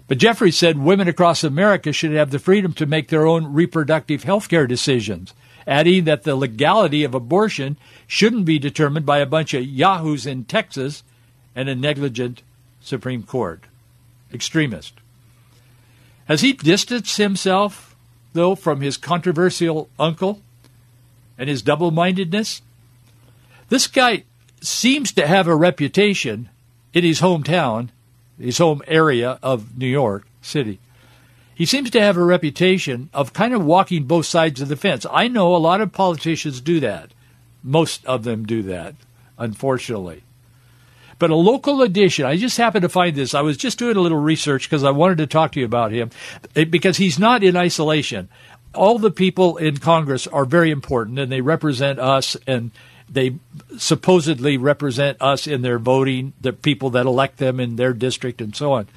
But 0.08 0.18
Jeffrey 0.18 0.52
said 0.52 0.80
women 0.80 1.08
across 1.08 1.44
America 1.44 1.94
should 1.94 2.12
have 2.12 2.32
the 2.32 2.40
freedom 2.40 2.74
to 2.74 2.88
make 2.88 3.10
their 3.10 3.28
own 3.28 3.54
reproductive 3.54 4.24
health 4.24 4.50
care 4.50 4.66
decisions, 4.66 5.36
adding 5.68 6.06
that 6.06 6.24
the 6.24 6.36
legality 6.36 7.04
of 7.04 7.14
abortion 7.14 7.78
shouldn't 8.08 8.46
be 8.46 8.58
determined 8.58 9.06
by 9.06 9.20
a 9.20 9.28
bunch 9.28 9.54
of 9.54 9.64
yahoos 9.64 10.26
in 10.26 10.46
Texas 10.46 11.04
and 11.56 11.70
a 11.70 11.76
negligent 11.76 12.42
Supreme 12.82 13.22
Court. 13.22 13.66
Extremist. 14.34 14.94
Has 16.30 16.42
he 16.42 16.54
distanced 16.54 17.18
himself, 17.18 17.96
though, 18.34 18.54
from 18.54 18.82
his 18.82 18.98
controversial 18.98 19.90
uncle 19.98 20.42
and 21.40 21.50
his 21.50 21.64
double 21.64 21.90
mindedness? 21.90 22.62
This 23.70 23.88
guy 23.88 24.26
seems 24.62 25.12
to 25.14 25.26
have 25.26 25.48
a 25.48 25.56
reputation 25.56 26.50
in 26.94 27.04
his 27.04 27.22
hometown, 27.22 27.90
his 28.40 28.60
home 28.60 28.84
area 28.86 29.40
of 29.42 29.76
New 29.76 29.88
York 29.88 30.28
City. 30.44 30.80
He 31.56 31.66
seems 31.66 31.90
to 31.90 32.02
have 32.02 32.16
a 32.16 32.24
reputation 32.24 33.10
of 33.12 33.34
kind 33.34 33.56
of 33.56 33.66
walking 33.66 34.04
both 34.04 34.28
sides 34.28 34.62
of 34.62 34.68
the 34.68 34.76
fence. 34.76 35.08
I 35.12 35.28
know 35.28 35.56
a 35.56 35.58
lot 35.58 35.82
of 35.82 35.92
politicians 35.92 36.62
do 36.62 36.80
that. 36.80 37.12
Most 37.64 38.06
of 38.06 38.24
them 38.24 38.46
do 38.46 38.62
that, 38.64 38.94
unfortunately. 39.40 40.22
But 41.20 41.30
a 41.30 41.36
local 41.36 41.82
edition, 41.82 42.26
I 42.26 42.38
just 42.38 42.58
happened 42.58 42.84
to 42.84 42.90
find 42.90 43.16
this. 43.16 43.36
I 43.36 43.42
was 43.42 43.58
just 43.58 43.78
doing 43.78 43.98
a 43.98 44.02
little 44.02 44.18
research 44.18 44.70
because 44.70 44.86
I 44.86 44.92
wanted 44.92 45.18
to 45.20 45.28
talk 45.28 45.52
to 45.52 45.60
you 45.60 45.66
about 45.66 45.92
him 45.92 46.10
eh, 46.56 46.64
because 46.64 46.98
he's 46.98 47.20
not 47.20 47.44
in 47.44 47.58
isolation. 47.58 48.30
All 48.74 48.98
the 48.98 49.12
people 49.12 49.58
in 49.58 49.78
Congress 49.78 50.28
are 50.28 50.46
very 50.46 50.72
important 50.72 51.20
and 51.20 51.32
they 51.32 51.42
represent 51.42 52.00
us 52.00 52.38
and 52.48 52.72
they 53.12 53.36
supposedly 53.78 54.58
represent 54.58 55.22
us 55.22 55.48
in 55.48 55.62
their 55.62 55.80
voting, 55.80 56.34
the 56.40 56.54
people 56.54 56.92
that 56.92 57.06
elect 57.06 57.38
them 57.38 57.60
in 57.60 57.76
their 57.76 57.94
district, 57.94 58.40
and 58.40 58.56
so 58.56 58.72
on. 58.74 58.88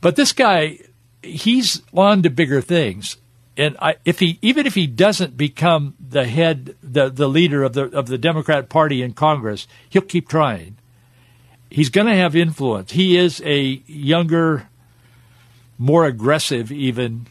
But 0.00 0.16
this 0.16 0.32
guy, 0.32 0.78
he's 1.22 1.82
on 1.92 2.22
to 2.22 2.30
bigger 2.30 2.60
things. 2.60 3.16
And 3.56 3.76
I, 3.80 3.96
if 4.04 4.20
he, 4.20 4.38
even 4.40 4.66
if 4.66 4.74
he 4.74 4.86
doesn't 4.86 5.36
become 5.36 5.94
the 6.00 6.26
head, 6.26 6.76
the, 6.82 7.10
the 7.10 7.28
leader 7.28 7.64
of 7.64 7.72
the 7.74 7.84
of 7.86 8.06
the 8.06 8.16
Democrat 8.16 8.68
Party 8.68 9.02
in 9.02 9.12
Congress, 9.12 9.66
he'll 9.90 10.02
keep 10.02 10.28
trying. 10.28 10.77
He's 11.70 11.90
going 11.90 12.06
to 12.06 12.14
have 12.14 12.34
influence. 12.34 12.92
He 12.92 13.16
is 13.16 13.42
a 13.44 13.82
younger, 13.86 14.68
more 15.76 16.06
aggressive, 16.06 16.72
even 16.72 17.26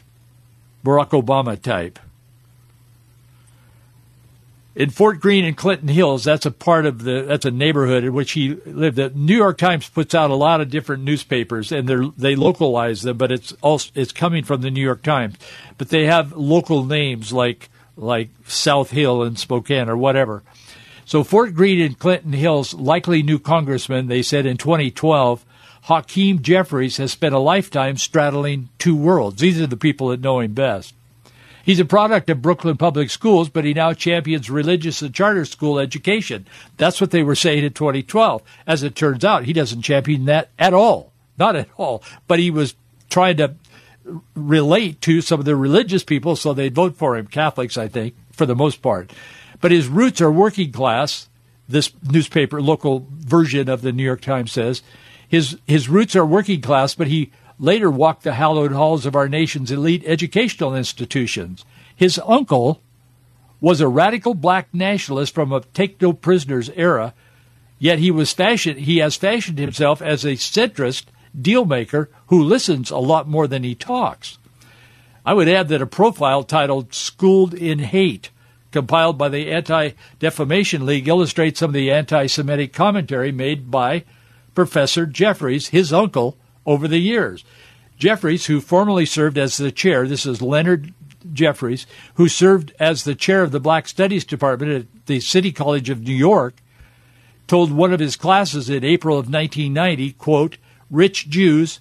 Barack 0.83 1.09
Obama 1.09 1.59
type 1.61 1.99
in 4.77 4.91
Fort 4.91 5.19
Greene 5.19 5.43
and 5.43 5.57
Clinton 5.57 5.87
Hills, 5.87 6.23
that's 6.23 6.45
a 6.45 6.51
part 6.51 6.85
of 6.85 7.03
the 7.03 7.23
that's 7.23 7.45
a 7.45 7.51
neighborhood 7.51 8.03
in 8.03 8.13
which 8.13 8.33
he 8.33 8.53
lived. 8.65 8.95
The 8.95 9.09
New 9.09 9.35
York 9.35 9.57
Times 9.57 9.89
puts 9.89 10.13
out 10.13 10.29
a 10.29 10.35
lot 10.35 10.61
of 10.61 10.69
different 10.69 11.03
newspapers, 11.03 11.71
and 11.71 11.87
they 11.87 11.95
they 12.15 12.35
localize 12.35 13.01
them, 13.01 13.17
but 13.17 13.31
it's 13.31 13.53
also 13.61 13.89
it's 13.95 14.11
coming 14.11 14.43
from 14.43 14.61
the 14.61 14.69
New 14.69 14.81
York 14.81 15.01
Times. 15.01 15.35
But 15.79 15.89
they 15.89 16.05
have 16.05 16.31
local 16.33 16.85
names 16.85 17.33
like 17.33 17.69
like 17.97 18.29
South 18.45 18.91
Hill 18.91 19.23
and 19.23 19.37
Spokane 19.39 19.89
or 19.89 19.97
whatever. 19.97 20.43
So 21.07 21.23
Fort 21.23 21.55
Greene 21.55 21.79
and 21.79 21.97
Clinton 21.97 22.33
Hills 22.33 22.73
likely 22.73 23.23
new 23.23 23.39
congressman, 23.39 24.07
they 24.07 24.21
said 24.21 24.45
in 24.45 24.57
2012, 24.57 25.45
Hakeem 25.83 26.41
Jeffries 26.41 26.97
has 26.97 27.13
spent 27.13 27.33
a 27.33 27.39
lifetime 27.39 27.95
straddling 27.95 28.67
two 28.77 28.93
worlds. 28.93 29.39
These 29.39 29.61
are 29.61 29.67
the 29.67 29.77
people 29.77 30.09
that 30.09 30.19
know 30.19 30.41
him 30.41 30.53
best. 30.53 30.93
He's 31.63 31.79
a 31.79 31.85
product 31.85 32.29
of 32.29 32.41
Brooklyn 32.41 32.75
Public 32.75 33.09
Schools, 33.09 33.47
but 33.47 33.63
he 33.63 33.73
now 33.73 33.93
champions 33.93 34.49
religious 34.49 35.01
and 35.01 35.15
charter 35.15 35.45
school 35.45 35.79
education. 35.79 36.45
That's 36.75 36.99
what 36.99 37.11
they 37.11 37.23
were 37.23 37.35
saying 37.35 37.63
in 37.63 37.71
2012. 37.71 38.41
As 38.67 38.83
it 38.83 38.93
turns 38.93 39.23
out, 39.23 39.45
he 39.45 39.53
doesn't 39.53 39.83
champion 39.83 40.25
that 40.25 40.49
at 40.59 40.73
all. 40.73 41.13
Not 41.37 41.55
at 41.55 41.69
all. 41.77 42.03
But 42.27 42.39
he 42.39 42.51
was 42.51 42.75
trying 43.09 43.37
to 43.37 43.55
relate 44.35 44.99
to 45.03 45.21
some 45.21 45.39
of 45.39 45.45
the 45.45 45.55
religious 45.55 46.03
people 46.03 46.35
so 46.35 46.53
they'd 46.53 46.75
vote 46.75 46.97
for 46.97 47.15
him, 47.15 47.27
Catholics, 47.27 47.77
I 47.77 47.87
think, 47.87 48.13
for 48.33 48.45
the 48.45 48.55
most 48.55 48.81
part. 48.81 49.13
But 49.61 49.71
his 49.71 49.87
roots 49.87 50.21
are 50.21 50.31
working 50.31 50.71
class, 50.71 51.29
this 51.67 51.91
newspaper, 52.03 52.61
local 52.61 53.07
version 53.11 53.69
of 53.69 53.81
the 53.81 53.91
New 53.91 54.03
York 54.03 54.21
Times 54.21 54.51
says. 54.51 54.81
His, 55.27 55.57
his 55.67 55.89
roots 55.89 56.15
are 56.15 56.25
working 56.25 56.61
class, 56.61 56.95
but 56.95 57.07
he 57.07 57.31
later 57.59 57.89
walked 57.89 58.23
the 58.23 58.33
hallowed 58.33 58.71
halls 58.71 59.05
of 59.05 59.15
our 59.15 59.27
nation's 59.27 59.71
elite 59.71 60.03
educational 60.05 60.75
institutions. 60.75 61.65
His 61.95 62.19
uncle 62.25 62.81
was 63.59 63.81
a 63.81 63.87
radical 63.87 64.33
black 64.33 64.67
nationalist 64.73 65.33
from 65.33 65.51
a 65.51 65.61
take 65.61 66.01
no 66.01 66.13
prisoners 66.13 66.69
era, 66.75 67.13
yet 67.79 67.99
he 67.99 68.11
was 68.11 68.31
fashioned 68.31 68.81
he 68.81 68.97
has 68.97 69.15
fashioned 69.15 69.57
himself 69.57 70.01
as 70.01 70.23
a 70.23 70.33
centrist 70.33 71.05
dealmaker 71.39 72.07
who 72.27 72.43
listens 72.43 72.91
a 72.91 72.97
lot 72.97 73.27
more 73.27 73.47
than 73.47 73.63
he 73.63 73.75
talks. 73.75 74.37
I 75.25 75.33
would 75.33 75.49
add 75.49 75.67
that 75.69 75.81
a 75.81 75.87
profile 75.87 76.43
titled 76.43 76.93
Schooled 76.93 77.53
in 77.53 77.79
Hate, 77.79 78.29
compiled 78.71 79.17
by 79.17 79.29
the 79.29 79.51
Anti 79.51 79.91
Defamation 80.19 80.85
League, 80.85 81.07
illustrates 81.07 81.59
some 81.59 81.69
of 81.69 81.73
the 81.73 81.91
anti 81.91 82.27
Semitic 82.27 82.73
commentary 82.73 83.31
made 83.31 83.71
by 83.71 84.03
Professor 84.55 85.05
Jeffries, 85.05 85.69
his 85.69 85.93
uncle, 85.93 86.37
over 86.65 86.87
the 86.87 86.99
years. 86.99 87.43
Jeffries, 87.97 88.45
who 88.45 88.61
formerly 88.61 89.05
served 89.05 89.37
as 89.37 89.57
the 89.57 89.71
chair, 89.71 90.07
this 90.07 90.25
is 90.25 90.41
Leonard 90.41 90.93
Jeffries, 91.33 91.87
who 92.15 92.27
served 92.27 92.73
as 92.79 93.03
the 93.03 93.15
chair 93.15 93.43
of 93.43 93.51
the 93.51 93.59
Black 93.59 93.87
Studies 93.87 94.25
Department 94.25 94.71
at 94.71 95.05
the 95.07 95.19
City 95.19 95.51
College 95.51 95.89
of 95.89 96.01
New 96.01 96.13
York, 96.13 96.55
told 97.47 97.71
one 97.71 97.93
of 97.93 97.99
his 97.99 98.15
classes 98.15 98.69
in 98.69 98.83
April 98.83 99.17
of 99.17 99.31
1990, 99.31 100.13
quote, 100.13 100.57
rich 100.91 101.29
Jews 101.29 101.79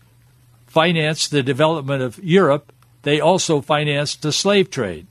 financed 0.66 1.30
the 1.30 1.42
development 1.42 2.02
of 2.02 2.22
Europe. 2.22 2.72
They 3.02 3.20
also 3.20 3.60
financed 3.60 4.22
the 4.22 4.32
slave 4.32 4.70
trade. 4.70 5.06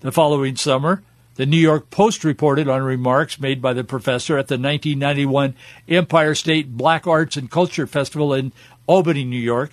The 0.00 0.12
following 0.12 0.54
summer, 0.54 1.02
the 1.34 1.44
New 1.44 1.56
York 1.56 1.90
Post 1.90 2.22
reported 2.22 2.68
on 2.68 2.82
remarks 2.82 3.40
made 3.40 3.60
by 3.60 3.72
the 3.72 3.82
professor 3.82 4.38
at 4.38 4.46
the 4.46 4.54
1991 4.54 5.56
Empire 5.88 6.36
State 6.36 6.76
Black 6.76 7.04
Arts 7.08 7.36
and 7.36 7.50
Culture 7.50 7.84
Festival 7.84 8.32
in 8.32 8.52
Albany, 8.86 9.24
New 9.24 9.40
York. 9.40 9.72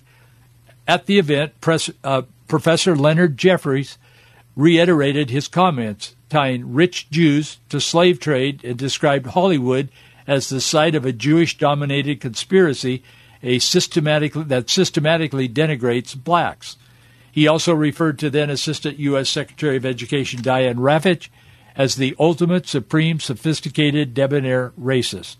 At 0.87 1.05
the 1.05 1.19
event, 1.19 1.61
Pres- 1.61 1.91
uh, 2.03 2.23
Professor 2.47 2.95
Leonard 2.95 3.37
Jeffries 3.37 3.99
reiterated 4.55 5.29
his 5.29 5.47
comments, 5.47 6.15
tying 6.27 6.73
rich 6.73 7.07
Jews 7.11 7.59
to 7.69 7.79
slave 7.79 8.19
trade 8.19 8.63
and 8.63 8.79
described 8.79 9.27
Hollywood 9.27 9.89
as 10.25 10.49
the 10.49 10.59
site 10.59 10.95
of 10.95 11.05
a 11.05 11.13
Jewish 11.13 11.55
dominated 11.59 12.19
conspiracy 12.19 13.03
a 13.43 13.59
systematic, 13.59 14.33
that 14.33 14.71
systematically 14.71 15.47
denigrates 15.47 16.15
blacks. 16.15 16.77
He 17.35 17.49
also 17.49 17.73
referred 17.73 18.17
to 18.19 18.29
then 18.29 18.49
Assistant 18.49 18.97
U.S. 18.97 19.29
Secretary 19.29 19.75
of 19.75 19.85
Education 19.85 20.41
Diane 20.41 20.77
Ravitch 20.77 21.27
as 21.75 21.97
the 21.97 22.15
ultimate, 22.17 22.65
supreme, 22.65 23.19
sophisticated, 23.19 24.13
debonair 24.13 24.71
racist 24.79 25.35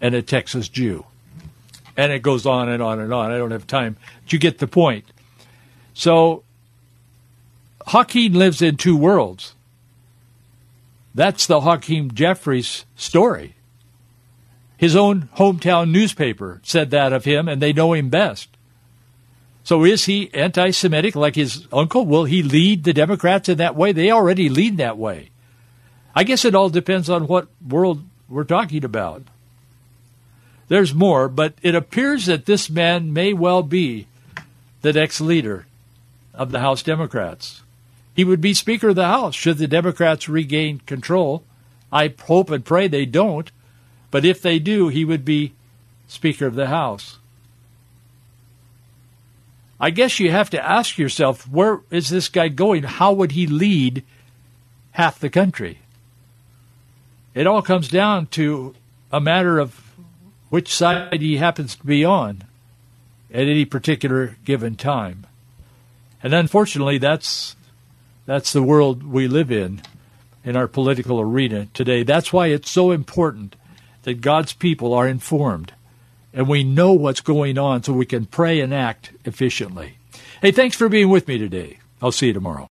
and 0.00 0.14
a 0.14 0.22
Texas 0.22 0.68
Jew. 0.68 1.04
And 1.96 2.12
it 2.12 2.22
goes 2.22 2.46
on 2.46 2.68
and 2.68 2.80
on 2.80 3.00
and 3.00 3.12
on. 3.12 3.32
I 3.32 3.36
don't 3.36 3.50
have 3.50 3.66
time. 3.66 3.96
But 4.22 4.32
you 4.32 4.38
get 4.38 4.58
the 4.58 4.68
point. 4.68 5.06
So 5.92 6.44
Hakeem 7.88 8.34
lives 8.34 8.62
in 8.62 8.76
two 8.76 8.96
worlds. 8.96 9.56
That's 11.16 11.48
the 11.48 11.62
Hakeem 11.62 12.12
Jeffries 12.12 12.84
story. 12.94 13.56
His 14.76 14.94
own 14.94 15.30
hometown 15.36 15.90
newspaper 15.90 16.60
said 16.62 16.90
that 16.92 17.12
of 17.12 17.24
him, 17.24 17.48
and 17.48 17.60
they 17.60 17.72
know 17.72 17.92
him 17.92 18.08
best. 18.08 18.55
So 19.66 19.82
is 19.82 20.04
he 20.04 20.32
anti 20.32 20.70
Semitic 20.70 21.16
like 21.16 21.34
his 21.34 21.66
uncle? 21.72 22.06
Will 22.06 22.22
he 22.22 22.40
lead 22.40 22.84
the 22.84 22.92
Democrats 22.92 23.48
in 23.48 23.58
that 23.58 23.74
way? 23.74 23.90
They 23.90 24.12
already 24.12 24.48
lead 24.48 24.76
that 24.76 24.96
way. 24.96 25.30
I 26.14 26.22
guess 26.22 26.44
it 26.44 26.54
all 26.54 26.70
depends 26.70 27.10
on 27.10 27.26
what 27.26 27.48
world 27.66 28.04
we're 28.28 28.44
talking 28.44 28.84
about. 28.84 29.24
There's 30.68 30.94
more, 30.94 31.28
but 31.28 31.54
it 31.62 31.74
appears 31.74 32.26
that 32.26 32.46
this 32.46 32.70
man 32.70 33.12
may 33.12 33.32
well 33.32 33.64
be 33.64 34.06
the 34.82 34.92
next 34.92 35.20
leader 35.20 35.66
of 36.32 36.52
the 36.52 36.60
House 36.60 36.84
Democrats. 36.84 37.62
He 38.14 38.22
would 38.22 38.40
be 38.40 38.54
Speaker 38.54 38.90
of 38.90 38.94
the 38.94 39.06
House 39.06 39.34
should 39.34 39.58
the 39.58 39.66
Democrats 39.66 40.28
regain 40.28 40.78
control. 40.86 41.42
I 41.90 42.14
hope 42.26 42.50
and 42.50 42.64
pray 42.64 42.86
they 42.86 43.04
don't, 43.04 43.50
but 44.12 44.24
if 44.24 44.40
they 44.40 44.60
do, 44.60 44.86
he 44.86 45.04
would 45.04 45.24
be 45.24 45.54
Speaker 46.06 46.46
of 46.46 46.54
the 46.54 46.68
House. 46.68 47.18
I 49.78 49.90
guess 49.90 50.18
you 50.18 50.30
have 50.30 50.50
to 50.50 50.64
ask 50.64 50.98
yourself 50.98 51.48
where 51.48 51.80
is 51.90 52.08
this 52.08 52.28
guy 52.28 52.48
going? 52.48 52.84
How 52.84 53.12
would 53.12 53.32
he 53.32 53.46
lead 53.46 54.04
half 54.92 55.18
the 55.18 55.30
country? 55.30 55.80
It 57.34 57.46
all 57.46 57.60
comes 57.60 57.88
down 57.88 58.26
to 58.28 58.74
a 59.12 59.20
matter 59.20 59.58
of 59.58 59.78
which 60.48 60.72
side 60.72 61.20
he 61.20 61.36
happens 61.36 61.76
to 61.76 61.84
be 61.84 62.04
on 62.04 62.44
at 63.30 63.42
any 63.42 63.64
particular 63.64 64.36
given 64.44 64.76
time. 64.76 65.26
And 66.22 66.32
unfortunately, 66.32 66.98
that's 66.98 67.56
that's 68.24 68.52
the 68.52 68.62
world 68.62 69.02
we 69.02 69.28
live 69.28 69.52
in 69.52 69.82
in 70.44 70.56
our 70.56 70.66
political 70.66 71.20
arena 71.20 71.68
today. 71.74 72.02
That's 72.02 72.32
why 72.32 72.46
it's 72.46 72.70
so 72.70 72.90
important 72.90 73.54
that 74.04 74.20
God's 74.20 74.52
people 74.52 74.94
are 74.94 75.06
informed 75.06 75.72
and 76.36 76.46
we 76.46 76.62
know 76.62 76.92
what's 76.92 77.20
going 77.20 77.58
on 77.58 77.82
so 77.82 77.92
we 77.94 78.06
can 78.06 78.26
pray 78.26 78.60
and 78.60 78.72
act 78.72 79.10
efficiently. 79.24 79.96
Hey, 80.42 80.52
thanks 80.52 80.76
for 80.76 80.88
being 80.88 81.08
with 81.08 81.26
me 81.26 81.38
today. 81.38 81.78
I'll 82.00 82.12
see 82.12 82.26
you 82.26 82.34
tomorrow. 82.34 82.68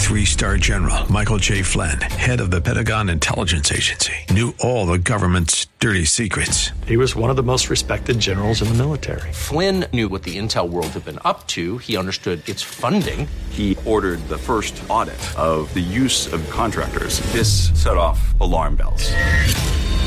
Three 0.00 0.24
star 0.24 0.56
general 0.56 1.10
Michael 1.10 1.38
J. 1.38 1.62
Flynn, 1.62 2.00
head 2.00 2.40
of 2.40 2.50
the 2.50 2.60
Pentagon 2.60 3.08
Intelligence 3.08 3.70
Agency, 3.70 4.12
knew 4.30 4.54
all 4.60 4.84
the 4.84 4.98
government's 4.98 5.66
dirty 5.78 6.04
secrets. 6.04 6.70
He 6.86 6.96
was 6.96 7.14
one 7.14 7.30
of 7.30 7.36
the 7.36 7.42
most 7.44 7.70
respected 7.70 8.18
generals 8.18 8.60
in 8.60 8.68
the 8.68 8.74
military. 8.74 9.32
Flynn 9.32 9.86
knew 9.92 10.08
what 10.08 10.24
the 10.24 10.36
intel 10.36 10.68
world 10.68 10.88
had 10.88 11.04
been 11.04 11.20
up 11.24 11.46
to, 11.48 11.78
he 11.78 11.96
understood 11.96 12.46
its 12.48 12.60
funding. 12.60 13.28
He 13.50 13.78
ordered 13.84 14.18
the 14.28 14.38
first 14.38 14.82
audit 14.88 15.20
of 15.38 15.72
the 15.74 15.80
use 15.80 16.32
of 16.32 16.48
contractors. 16.50 17.20
This 17.32 17.70
set 17.80 17.96
off 17.96 18.38
alarm 18.40 18.76
bells. 18.76 19.12